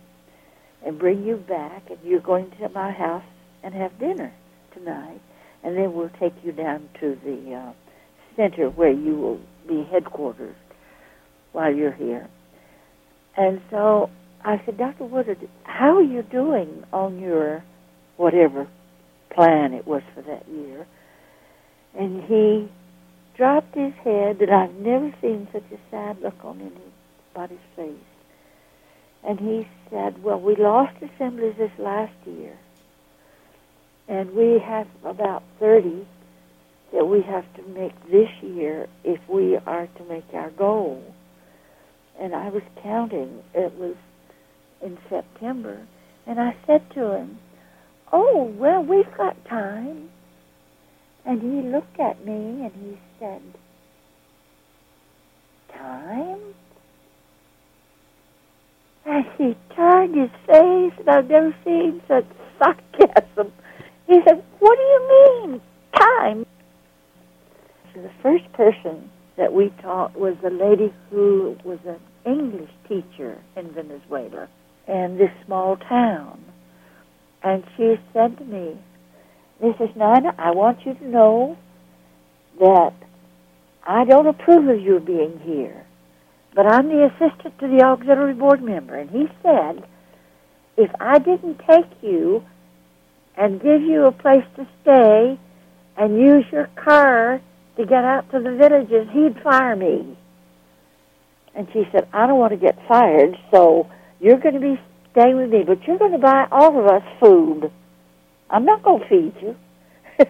[0.84, 3.24] and bring you back, and you're going to my house
[3.62, 4.32] and have dinner
[4.72, 5.20] tonight,
[5.62, 7.72] and then we'll take you down to the uh,
[8.36, 10.54] center where you will be headquartered
[11.52, 12.28] while you're here.
[13.36, 14.10] And so
[14.44, 15.04] I said, Dr.
[15.04, 17.64] Woodard, how are you doing on your
[18.18, 18.68] whatever
[19.30, 20.86] plan it was for that year?
[21.98, 22.68] And he
[23.34, 27.94] dropped his head, and I've never seen such a sad look on anybody's face.
[29.24, 32.58] And he said, Well, we lost assemblies this last year,
[34.06, 36.06] and we have about 30
[36.92, 41.02] that we have to make this year if we are to make our goal
[42.18, 43.42] and I was counting.
[43.54, 43.94] It was
[44.82, 45.86] in September,
[46.26, 47.38] and I said to him,
[48.12, 50.10] "Oh, well, we've got time."
[51.24, 53.42] And he looked at me and he said,
[55.68, 56.54] "Time?"
[59.04, 62.26] And he turned his face, and I've never seen such
[62.58, 63.52] sarcasm.
[64.06, 65.60] He said, "What do you mean,
[65.96, 66.46] time?"
[67.94, 73.38] So the first person that we taught was a lady who was an English teacher
[73.56, 74.48] in Venezuela
[74.86, 76.44] in this small town.
[77.42, 78.78] And she said to me,
[79.62, 79.94] Mrs.
[79.94, 81.56] Nina, I want you to know
[82.60, 82.92] that
[83.86, 85.84] I don't approve of your being here,
[86.54, 88.94] but I'm the assistant to the auxiliary board member.
[88.94, 89.84] And he said,
[90.76, 92.44] if I didn't take you
[93.36, 95.38] and give you a place to stay
[95.96, 97.40] and use your car
[97.76, 100.16] to get out to the villages, he'd fire me.
[101.54, 103.88] And she said, I don't want to get fired, so
[104.20, 104.80] you're going to be
[105.18, 107.70] staying with me, but you're going to buy all of us food.
[108.50, 109.56] I'm not going to feed you.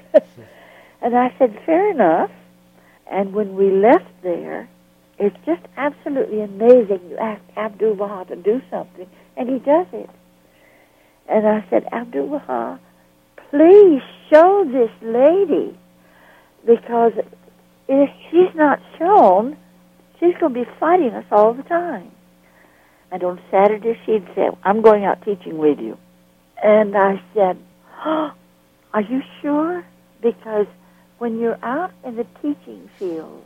[1.03, 2.31] and I said, fair enough.
[3.11, 4.69] And when we left there,
[5.19, 7.01] it's just absolutely amazing.
[7.11, 10.11] You ask Abdu'l-Baha to do something, and he does it.
[11.29, 12.81] And I said, Abdu'l-Baha,
[13.51, 15.79] please show this lady
[16.67, 17.13] because
[17.89, 19.57] if she's not shown,
[20.21, 22.11] she's going to be fighting us all the time.
[23.11, 25.97] And on Saturday, she'd say, I'm going out teaching with you.
[26.63, 27.59] And I said,
[28.05, 28.33] oh,
[28.93, 29.85] Are you sure?
[30.21, 30.67] Because
[31.19, 33.45] when you're out in the teaching field,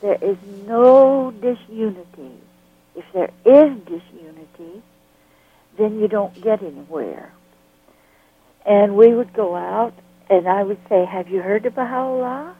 [0.00, 2.40] there is no disunity.
[2.94, 4.82] If there is disunity,
[5.78, 7.32] then you don't get anywhere.
[8.64, 9.94] And we would go out,
[10.28, 12.54] and I would say, Have you heard of Baha'u'llah?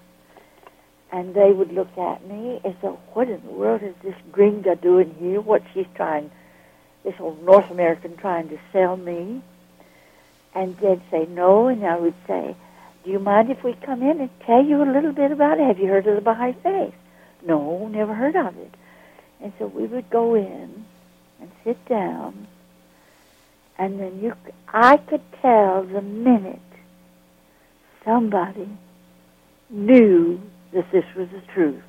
[1.12, 4.80] And they would look at me and say, What in the world is this gringa
[4.80, 5.40] doing here?
[5.40, 6.30] What she's trying,
[7.04, 9.42] this old North American trying to sell me?
[10.54, 11.68] And they'd say, No.
[11.68, 12.56] And I would say,
[13.04, 15.66] Do you mind if we come in and tell you a little bit about it?
[15.66, 16.94] Have you heard of the Baha'i Faith?
[17.46, 18.74] No, never heard of it.
[19.40, 20.84] And so we would go in
[21.40, 22.46] and sit down,
[23.78, 24.34] and then you,
[24.68, 26.58] I could tell the minute
[28.04, 28.68] somebody
[29.68, 30.40] knew
[30.76, 31.82] that this was the truth.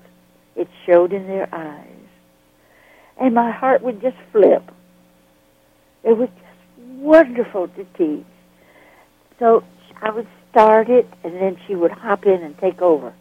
[0.55, 1.85] It showed in their eyes.
[3.19, 4.63] And my heart would just flip.
[6.03, 8.25] It was just wonderful to teach.
[9.39, 9.63] So
[10.01, 13.13] I would start it, and then she would hop in and take over.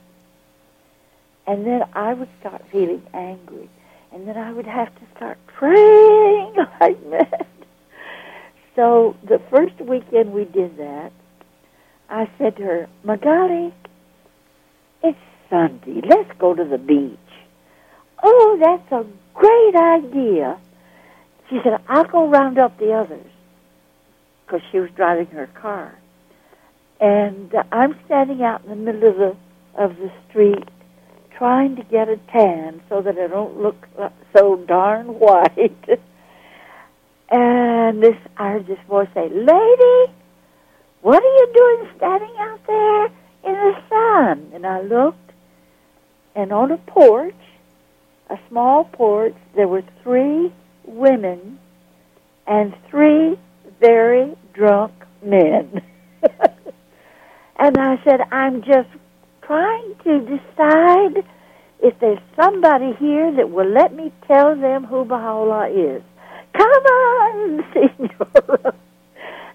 [1.47, 3.69] And then I would start feeling angry.
[4.13, 7.47] And then I would have to start praying like mad.
[8.77, 11.13] So the first weekend we did that,
[12.09, 13.75] I said to her, Magali,
[15.03, 15.19] It's
[15.51, 16.01] Sunday.
[16.07, 17.19] Let's go to the beach.
[18.23, 20.59] Oh, that's a great idea.
[21.49, 23.27] She said, I'll go round up the others
[24.45, 25.97] because she was driving her car.
[27.01, 29.37] And uh, I'm standing out in the middle of the
[29.77, 30.65] of the street
[31.37, 33.87] trying to get a tan so that I don't look
[34.35, 36.01] so darn white.
[37.31, 40.13] and this I heard this voice say, "Lady,
[41.03, 43.07] what are you doing standing out there
[43.45, 45.26] in the sun?" And I looked,
[46.37, 47.35] and on a porch,
[48.29, 50.53] a small porch, there were three
[50.85, 51.59] women
[52.47, 53.39] and three
[53.81, 55.83] very drunk men.
[57.59, 58.89] and I said, I'm just
[59.43, 61.25] trying to decide
[61.83, 66.03] if there's somebody here that will let me tell them who Baha'u'llah is.
[66.53, 68.75] Come on, Senora.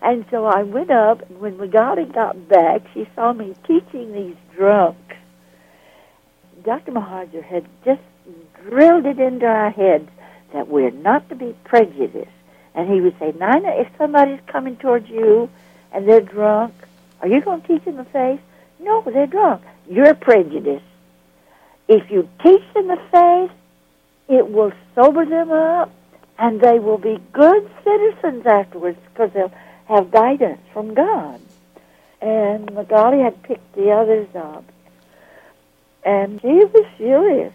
[0.02, 4.36] and so I went up, and when Magali got back, she saw me teaching these
[4.56, 5.16] drunks.
[6.64, 6.91] Dr.
[6.91, 8.01] Muhajir had just
[8.64, 10.09] drilled it into our heads
[10.53, 12.30] that we're not to be prejudiced.
[12.74, 15.49] And he would say, Nina, if somebody's coming towards you
[15.91, 16.74] and they're drunk,
[17.22, 18.39] are you going to teach them the faith?
[18.80, 19.62] No, they're drunk.
[19.89, 20.86] You're prejudiced.
[21.88, 23.51] If you teach them the faith,
[24.30, 25.91] it will sober them up
[26.39, 29.53] and they will be good citizens afterwards because they'll
[29.86, 31.41] have guidance from God.
[32.22, 34.64] And Magali had picked the others up.
[36.06, 37.54] And she was furious.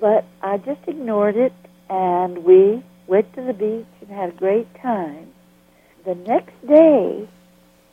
[0.00, 1.52] But I just ignored it
[1.88, 5.28] and we went to the beach and had a great time.
[6.04, 7.28] The next day,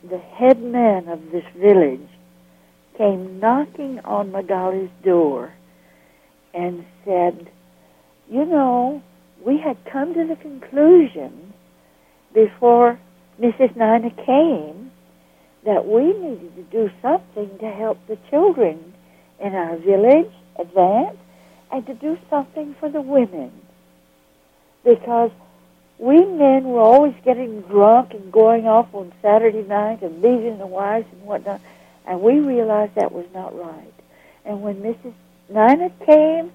[0.07, 2.07] the head man of this village
[2.97, 5.53] came knocking on Magali's door
[6.53, 7.49] and said,
[8.29, 9.01] You know,
[9.45, 11.53] we had come to the conclusion
[12.33, 12.99] before
[13.39, 13.75] Mrs.
[13.75, 14.91] Nina came
[15.65, 18.93] that we needed to do something to help the children
[19.39, 21.17] in our village advance
[21.71, 23.51] and to do something for the women.
[24.83, 25.31] Because
[25.99, 30.67] we men were always getting drunk and going off on Saturday night and leaving the
[30.67, 31.61] wives and whatnot.
[32.05, 33.93] And we realized that was not right.
[34.45, 35.13] And when Mrs.
[35.49, 36.51] Nina came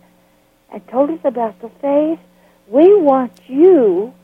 [0.70, 2.20] and told us about the faith,
[2.68, 4.14] we want you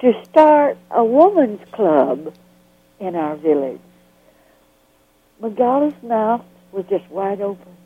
[0.00, 2.34] to start a woman's club
[2.98, 3.80] in our village.
[5.40, 6.44] Magali's mouth
[6.74, 7.76] was just wide open.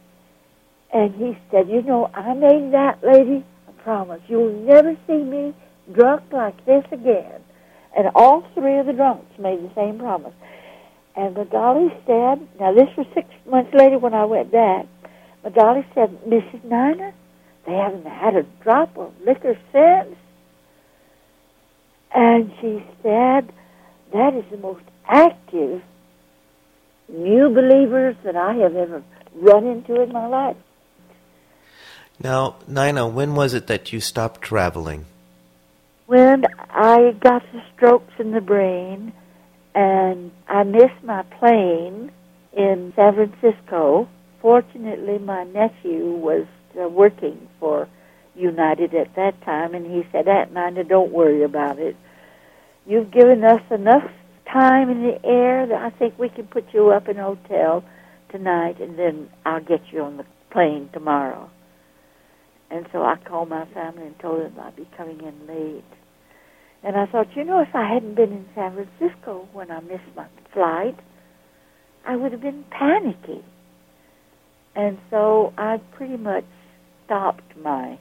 [0.92, 4.22] And he said, You know, I made that lady a promise.
[4.26, 5.54] You'll never see me
[5.92, 7.42] drunk like this again.
[7.96, 10.34] And all three of the drunks made the same promise.
[11.16, 14.86] And Magali said, now this was six months later when I went back,
[15.42, 16.62] Magali said, Mrs.
[16.62, 17.12] Nina,
[17.66, 20.16] they haven't had a drop of liquor since.
[22.14, 23.52] And she said,
[24.12, 25.82] that is the most active
[27.08, 29.02] new believers that I have ever
[29.34, 30.56] run into in my life.
[32.22, 35.06] Now, Nina, when was it that you stopped traveling?
[36.06, 39.12] When I got the strokes in the brain
[39.74, 42.10] and I missed my plane
[42.52, 44.08] in San Francisco.
[44.40, 46.46] Fortunately, my nephew was
[46.80, 47.88] uh, working for
[48.34, 51.96] United at that time, and he said, Aunt Nina, don't worry about it.
[52.86, 54.10] You've given us enough
[54.52, 57.84] time in the air that I think we can put you up in a hotel
[58.30, 61.50] tonight, and then I'll get you on the plane tomorrow.
[62.70, 65.84] And so I called my family and told them I'd be coming in late.
[66.82, 70.14] And I thought, you know, if I hadn't been in San Francisco when I missed
[70.14, 70.96] my flight,
[72.06, 73.44] I would have been panicky.
[74.76, 76.44] And so I pretty much
[77.04, 77.98] stopped my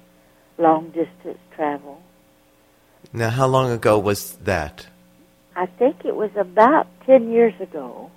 [0.58, 2.02] long distance travel.
[3.14, 4.88] Now, how long ago was that?
[5.58, 8.12] I think it was about 10 years ago.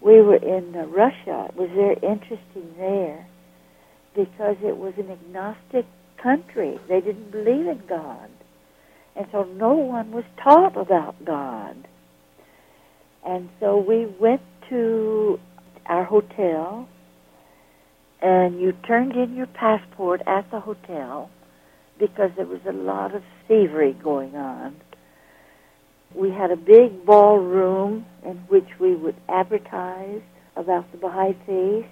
[0.00, 1.48] We were in Russia.
[1.48, 3.26] It was very interesting there
[4.14, 5.84] because it was an agnostic
[6.22, 6.78] country.
[6.88, 8.30] They didn't believe in God.
[9.16, 11.88] And so no one was taught about God.
[13.26, 15.40] And so we went to
[15.86, 16.88] our hotel,
[18.22, 21.30] and you turned in your passport at the hotel
[21.98, 24.76] because there was a lot of thievery going on.
[26.14, 30.22] We had a big ballroom in which we would advertise
[30.56, 31.90] about the Baha'i faith,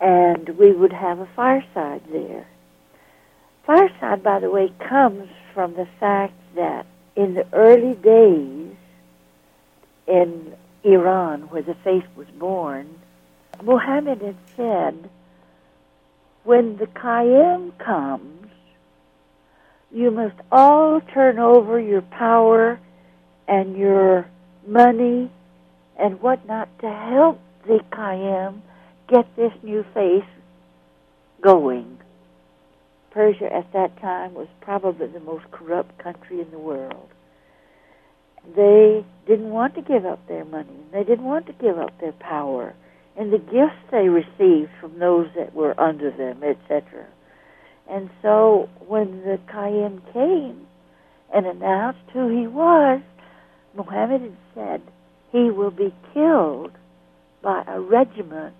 [0.00, 2.46] and we would have a fireside there.
[3.66, 8.76] Fireside, by the way, comes from the fact that in the early days
[10.06, 10.54] in
[10.84, 13.00] Iran, where the faith was born,
[13.62, 15.10] Muhammad had said,
[16.44, 18.48] when the Qa'im comes,
[19.90, 22.78] you must all turn over your power
[23.48, 24.26] and your
[24.66, 25.30] money
[25.98, 28.60] and whatnot to help the Qa'im
[29.08, 30.28] get this new faith
[31.42, 31.98] going.
[33.10, 37.08] Persia at that time was probably the most corrupt country in the world.
[38.54, 40.76] They didn't want to give up their money.
[40.92, 42.74] They didn't want to give up their power
[43.18, 47.04] and the gifts they received from those that were under them, etc.
[47.90, 50.66] And so when the Qa'im came
[51.34, 53.00] and announced who he was,
[53.78, 54.82] Muhammad had said,
[55.30, 56.72] he will be killed
[57.42, 58.56] by a regiment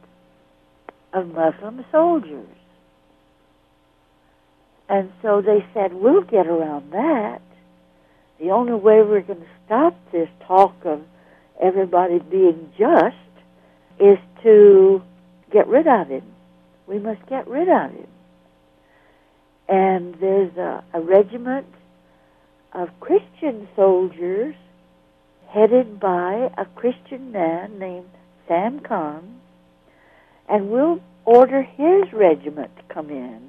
[1.13, 2.47] of Muslim soldiers.
[4.89, 7.43] And so they said, we'll get around that.
[8.39, 11.03] The only way we're going to stop this talk of
[11.61, 13.17] everybody being just
[13.99, 15.03] is to
[15.53, 16.23] get rid of him.
[16.87, 18.07] We must get rid of him.
[19.69, 21.67] And there's a, a regiment
[22.73, 24.55] of Christian soldiers
[25.49, 28.11] headed by a Christian man named
[28.47, 29.41] Sam Khan,
[30.49, 33.49] and we'll order his regiment to come in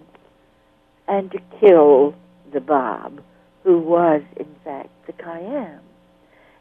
[1.08, 2.16] and to kill
[2.54, 3.24] the Bab,
[3.64, 5.80] who was, in fact, the Qa'im.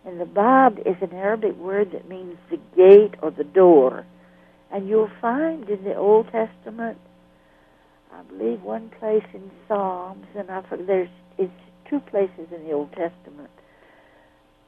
[0.05, 4.07] And the Bab is an Arabic word that means the gate or the door.
[4.73, 6.99] And you'll find in the Old Testament,
[8.13, 11.53] I believe one place in Psalms, and I forget, there's it's
[11.89, 13.51] two places in the Old Testament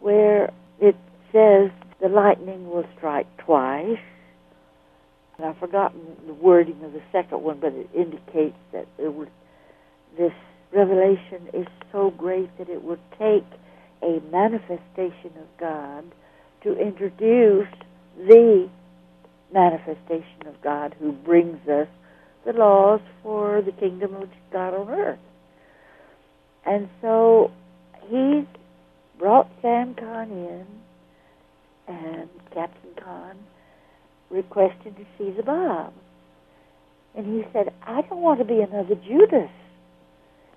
[0.01, 0.97] where it
[1.33, 1.71] says
[2.01, 3.99] the lightning will strike twice.
[5.37, 9.31] And I've forgotten the wording of the second one, but it indicates that it would,
[10.19, 10.33] this
[10.73, 13.45] revelation is so great that it would take
[14.03, 16.05] a manifestation of God
[16.63, 17.69] to introduce
[18.17, 18.69] the
[19.53, 21.89] manifestation of God who brings us
[22.47, 25.19] the laws for the kingdom of God on earth.
[26.65, 27.51] And so
[28.09, 28.47] he
[29.21, 30.67] brought Sam Khan in,
[31.87, 33.37] and Captain Khan
[34.31, 35.93] requested to see the Bab.
[37.15, 39.51] And he said, I don't want to be another Judas.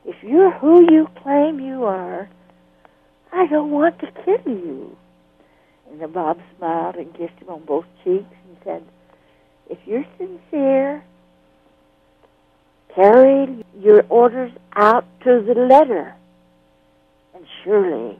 [0.05, 2.29] If you're who you claim you are,
[3.33, 4.95] I don't want to kill you.
[5.91, 8.83] And the Bab smiled and kissed him on both cheeks and said,
[9.69, 11.03] If you're sincere,
[12.95, 16.15] carry your orders out to the letter,
[17.35, 18.19] and surely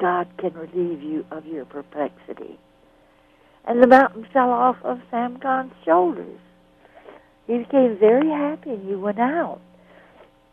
[0.00, 2.58] God can relieve you of your perplexity.
[3.66, 6.40] And the mountain fell off of Sam Khan's shoulders.
[7.46, 9.60] He became very happy and he went out.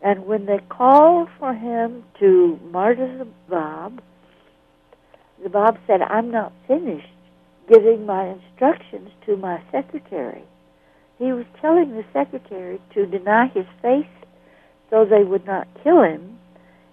[0.02, 4.02] And when they called for him to martyr the Bab,
[5.42, 7.08] the Bab said, I'm not finished
[7.72, 10.44] giving my instructions to my secretary.
[11.18, 14.06] He was telling the secretary to deny his faith
[14.90, 16.38] so they would not kill him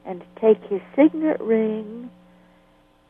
[0.05, 2.09] and to take his signet ring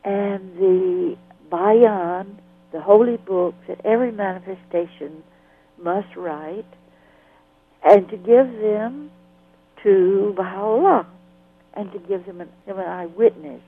[0.06, 1.18] and the
[1.50, 2.40] bayan,
[2.72, 5.24] the holy book that every manifestation
[5.82, 6.66] must write,
[7.84, 9.10] and to give them
[9.84, 11.08] to Baha'u'llah
[11.74, 13.62] and to give them an, him an eyewitness.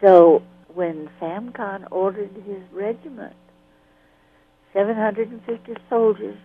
[0.00, 3.34] So when Sam Khan ordered his regiment,
[4.72, 6.36] 750 soldiers,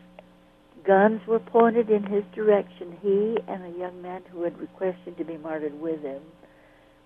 [0.85, 2.97] guns were pointed in his direction.
[3.01, 6.21] He and a young man who had requested to be martyred with him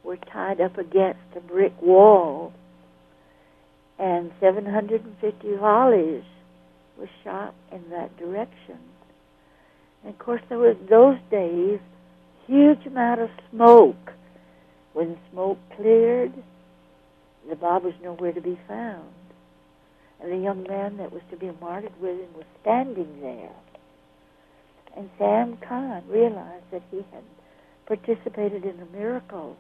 [0.04, 2.54] were tied up against a brick wall,
[4.00, 6.24] and 750 volleys
[6.98, 8.80] were shot in that direction.
[10.04, 11.80] And of course, there was those days
[12.46, 14.14] huge amount of smoke.
[14.94, 16.34] When the smoke cleared,
[17.48, 19.14] the Bab was nowhere to be found.
[20.20, 23.52] And the young man that was to be martyred with him was standing there.
[24.96, 27.24] And Sam Khan realized that he had
[27.86, 29.56] participated in a miracle.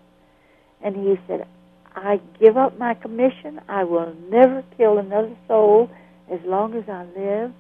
[0.83, 1.47] And he said,
[1.95, 3.59] I give up my commission.
[3.67, 5.89] I will never kill another soul
[6.31, 7.51] as long as I live.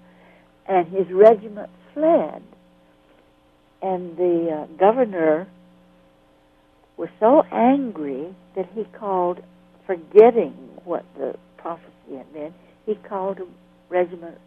[0.67, 2.43] And his regiment fled
[3.81, 5.47] and the uh, governor
[6.97, 9.39] was so angry that he called,
[9.85, 10.53] forgetting
[10.83, 12.53] what the prophecy had been,
[12.85, 13.45] he called a
[13.89, 14.37] regiment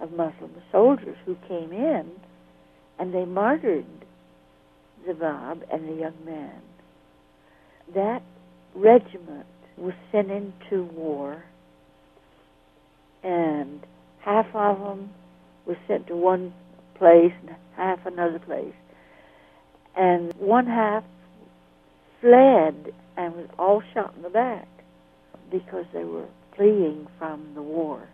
[0.00, 2.10] of Muslim soldiers who came in,
[2.98, 3.86] and they martyred
[5.06, 6.60] the Bab and the young man.
[7.92, 8.22] That
[8.74, 11.44] regiment was sent into war,
[13.22, 13.80] and
[14.20, 15.10] half of them
[15.66, 16.52] was sent to one
[16.94, 18.74] place and half another place.
[19.96, 21.04] And one half
[22.20, 24.68] fled and was all shot in the back
[25.50, 26.26] because they were
[26.56, 28.08] fleeing from the war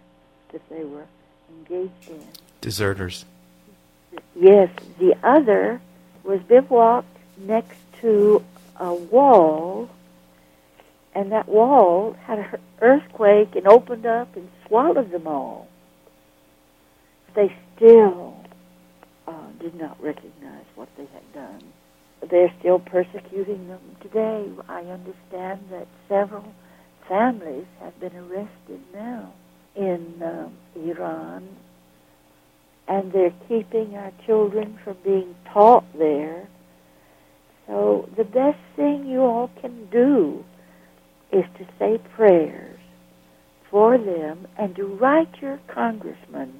[0.52, 1.06] that they were
[1.48, 2.22] engaged in.
[2.60, 3.24] Deserters.
[4.34, 4.68] Yes,
[4.98, 5.80] the other
[6.24, 8.44] was bivouacked next to
[8.80, 9.88] a wall,
[11.14, 12.46] and that wall had an
[12.82, 15.68] earthquake and opened up and swallowed them all.
[17.34, 18.36] they still
[19.28, 21.64] uh, did not recognize what they had done.
[22.30, 24.48] They're still persecuting them today.
[24.68, 26.52] I understand that several
[27.08, 29.32] families have been arrested now
[29.76, 31.48] in um, Iran,
[32.88, 36.48] and they're keeping our children from being taught there.
[37.70, 40.44] So the best thing you all can do
[41.30, 42.80] is to say prayers
[43.70, 46.52] for them and to write your congressman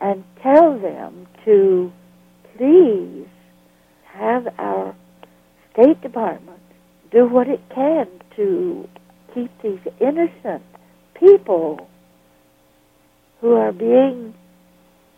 [0.00, 1.90] and tell them to
[2.56, 3.26] please
[4.04, 4.94] have our
[5.72, 6.60] State Department
[7.10, 8.06] do what it can
[8.36, 8.88] to
[9.34, 10.62] keep these innocent
[11.18, 11.88] people
[13.40, 14.34] who are being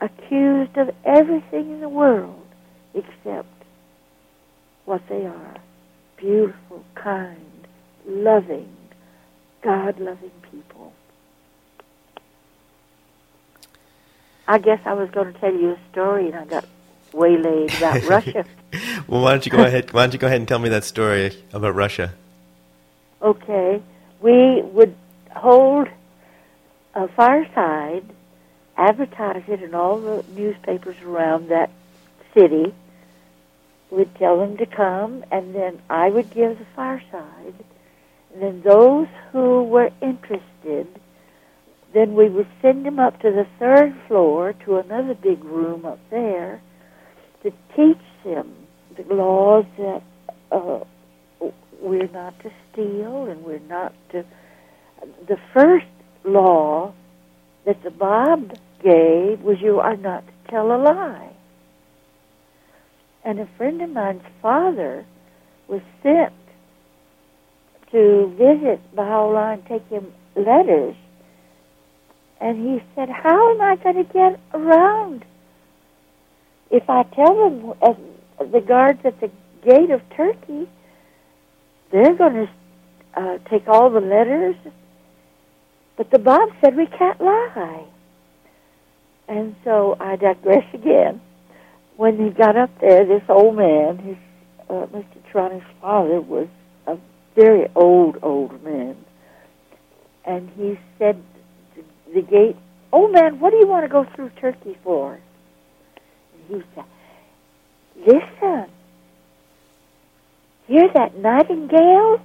[0.01, 2.47] accused of everything in the world
[2.95, 3.60] except
[4.91, 5.57] what they are
[6.17, 7.69] beautiful, kind,
[8.05, 8.77] loving,
[9.63, 10.93] God loving people.
[14.49, 16.65] I guess I was going to tell you a story and I got
[17.13, 18.45] waylaid about Russia.
[19.07, 19.93] well, why don't you go ahead?
[19.93, 22.13] Why don't you go ahead and tell me that story about Russia?
[23.23, 23.81] Okay,
[24.21, 24.97] we would
[25.37, 25.87] hold
[26.97, 28.05] a fireside,
[28.77, 31.71] advertise it in all the newspapers around that
[32.35, 32.75] city.
[33.91, 37.55] We'd tell them to come, and then I would give the fireside.
[38.33, 40.87] And then those who were interested,
[41.93, 45.99] then we would send them up to the third floor to another big room up
[46.11, 46.61] there
[47.43, 48.55] to teach them
[48.97, 50.03] the laws that
[50.53, 50.81] uh,
[51.81, 54.25] we're not to steal and we're not to.
[55.27, 55.87] The first
[56.25, 56.93] law
[57.65, 61.31] that the Bab gave was you are not to tell a lie.
[63.25, 65.05] And a friend of mine's father
[65.69, 66.33] was sent
[67.93, 70.95] to visit Baha'u'llah and take him letters.
[72.41, 75.25] And he said, How am I going to get around
[76.71, 77.75] if I tell them,
[78.53, 79.31] the guards at the
[79.63, 80.69] gate of Turkey,
[81.91, 82.51] they're going to
[83.21, 84.55] uh, take all the letters.
[85.97, 87.85] But the Bab said we can't lie.
[89.29, 91.21] And so I digress again.
[92.01, 94.17] When he got up there, this old man, his
[94.71, 95.05] uh, Mr.
[95.31, 96.49] Troni's father, was
[96.87, 96.97] a
[97.37, 98.97] very old, old man.
[100.25, 101.23] And he said
[101.75, 101.85] to
[102.15, 102.57] the gate,
[102.91, 105.21] Old man, what do you want to go through Turkey for?
[106.33, 106.85] And he said,
[107.99, 108.71] Listen,
[110.69, 112.23] hear that nightingale?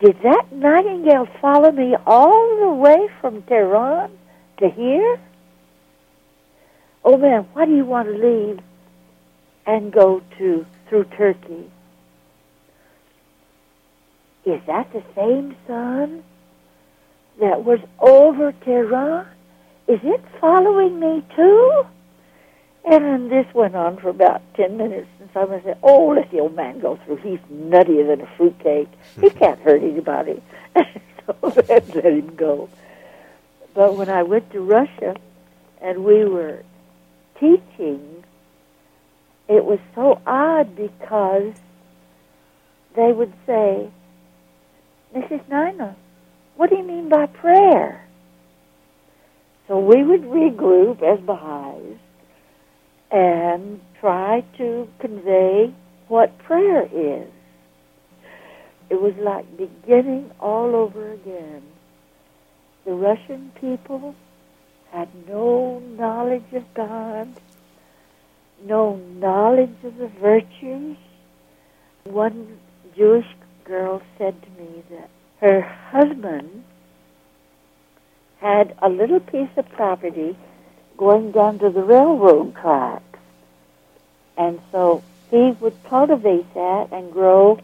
[0.00, 4.12] Did that nightingale follow me all the way from Tehran
[4.60, 5.20] to here?
[7.04, 8.60] Oh man, why do you want to leave
[9.66, 11.70] and go to through Turkey?
[14.44, 16.22] Is that the same sun
[17.40, 19.26] that was over Tehran?
[19.88, 21.86] Is it following me too?
[22.84, 26.54] And this went on for about ten minutes, and someone said, "Oh, let the old
[26.56, 27.16] man go through.
[27.16, 28.88] He's nuttier than a fruitcake.
[29.20, 30.42] He can't hurt anybody."
[30.74, 31.36] so
[31.68, 32.68] let him go.
[33.74, 35.14] But when I went to Russia,
[35.80, 36.64] and we were
[37.42, 38.22] teaching,
[39.48, 41.54] it was so odd because
[42.94, 43.90] they would say,
[45.14, 45.42] "Mrs.
[45.48, 45.96] Nina,
[46.56, 48.06] what do you mean by prayer?"
[49.66, 51.98] So we would regroup as Baha'is
[53.10, 55.74] and try to convey
[56.08, 57.28] what prayer is.
[58.90, 61.62] It was like beginning all over again.
[62.84, 64.14] The Russian people
[64.92, 67.28] had no knowledge of God,
[68.64, 70.96] no knowledge of the virtues.
[72.04, 72.58] One
[72.94, 73.26] Jewish
[73.64, 75.08] girl said to me that
[75.40, 76.64] her husband
[78.38, 80.36] had a little piece of property
[80.96, 83.18] going down to the railroad tracks.
[84.36, 87.58] And so he would cultivate that and grow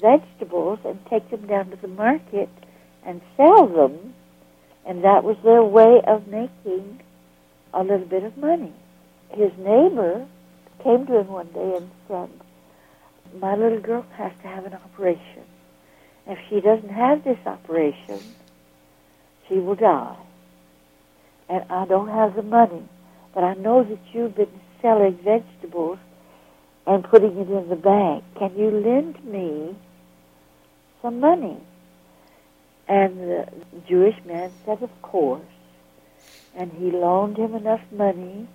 [0.00, 2.48] vegetables and take them down to the market
[3.04, 4.14] and sell them.
[4.90, 7.00] And that was their way of making
[7.72, 8.72] a little bit of money.
[9.30, 10.26] His neighbor
[10.82, 12.28] came to him one day and said,
[13.40, 15.44] My little girl has to have an operation.
[16.26, 18.20] If she doesn't have this operation,
[19.48, 20.16] she will die
[21.50, 22.82] and I don't have the money,
[23.34, 25.98] but I know that you've been selling vegetables
[26.86, 28.22] and putting it in the bank.
[28.38, 29.76] Can you lend me
[31.02, 31.58] some money?
[32.90, 33.48] And the
[33.88, 35.42] Jewish man said, Of course.
[36.56, 38.48] And he loaned him enough money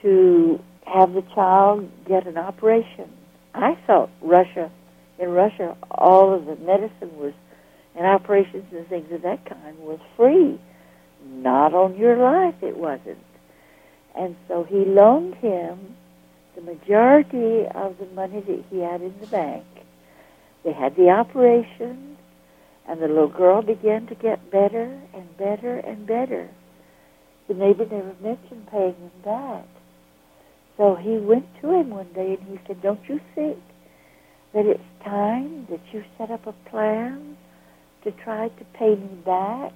[0.00, 3.10] to have the child get an operation.
[3.54, 4.70] I thought Russia,
[5.18, 7.34] in Russia, all of the medicine was,
[7.94, 10.58] and operations and things of that kind was free
[11.30, 13.18] Not on your life, it wasn't.
[14.16, 15.96] And so he loaned him
[16.54, 19.64] the majority of the money that he had in the bank.
[20.64, 22.13] They had the operation,
[22.88, 26.50] and the little girl began to get better and better and better.
[27.48, 29.66] The neighbor never mentioned paying him back.
[30.76, 33.58] So he went to him one day and he said, Don't you think
[34.52, 37.36] that it's time that you set up a plan
[38.02, 39.72] to try to pay me back?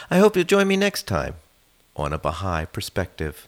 [0.09, 1.35] I hope you'll join me next time
[1.95, 3.47] on a Baha'i Perspective.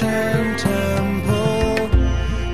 [0.00, 1.90] And temple.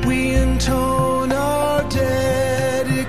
[0.09, 3.05] We intone our dedication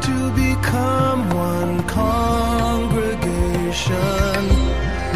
[0.00, 3.94] to become one congregation.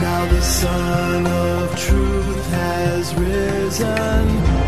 [0.00, 4.67] Now the Sun of Truth has risen.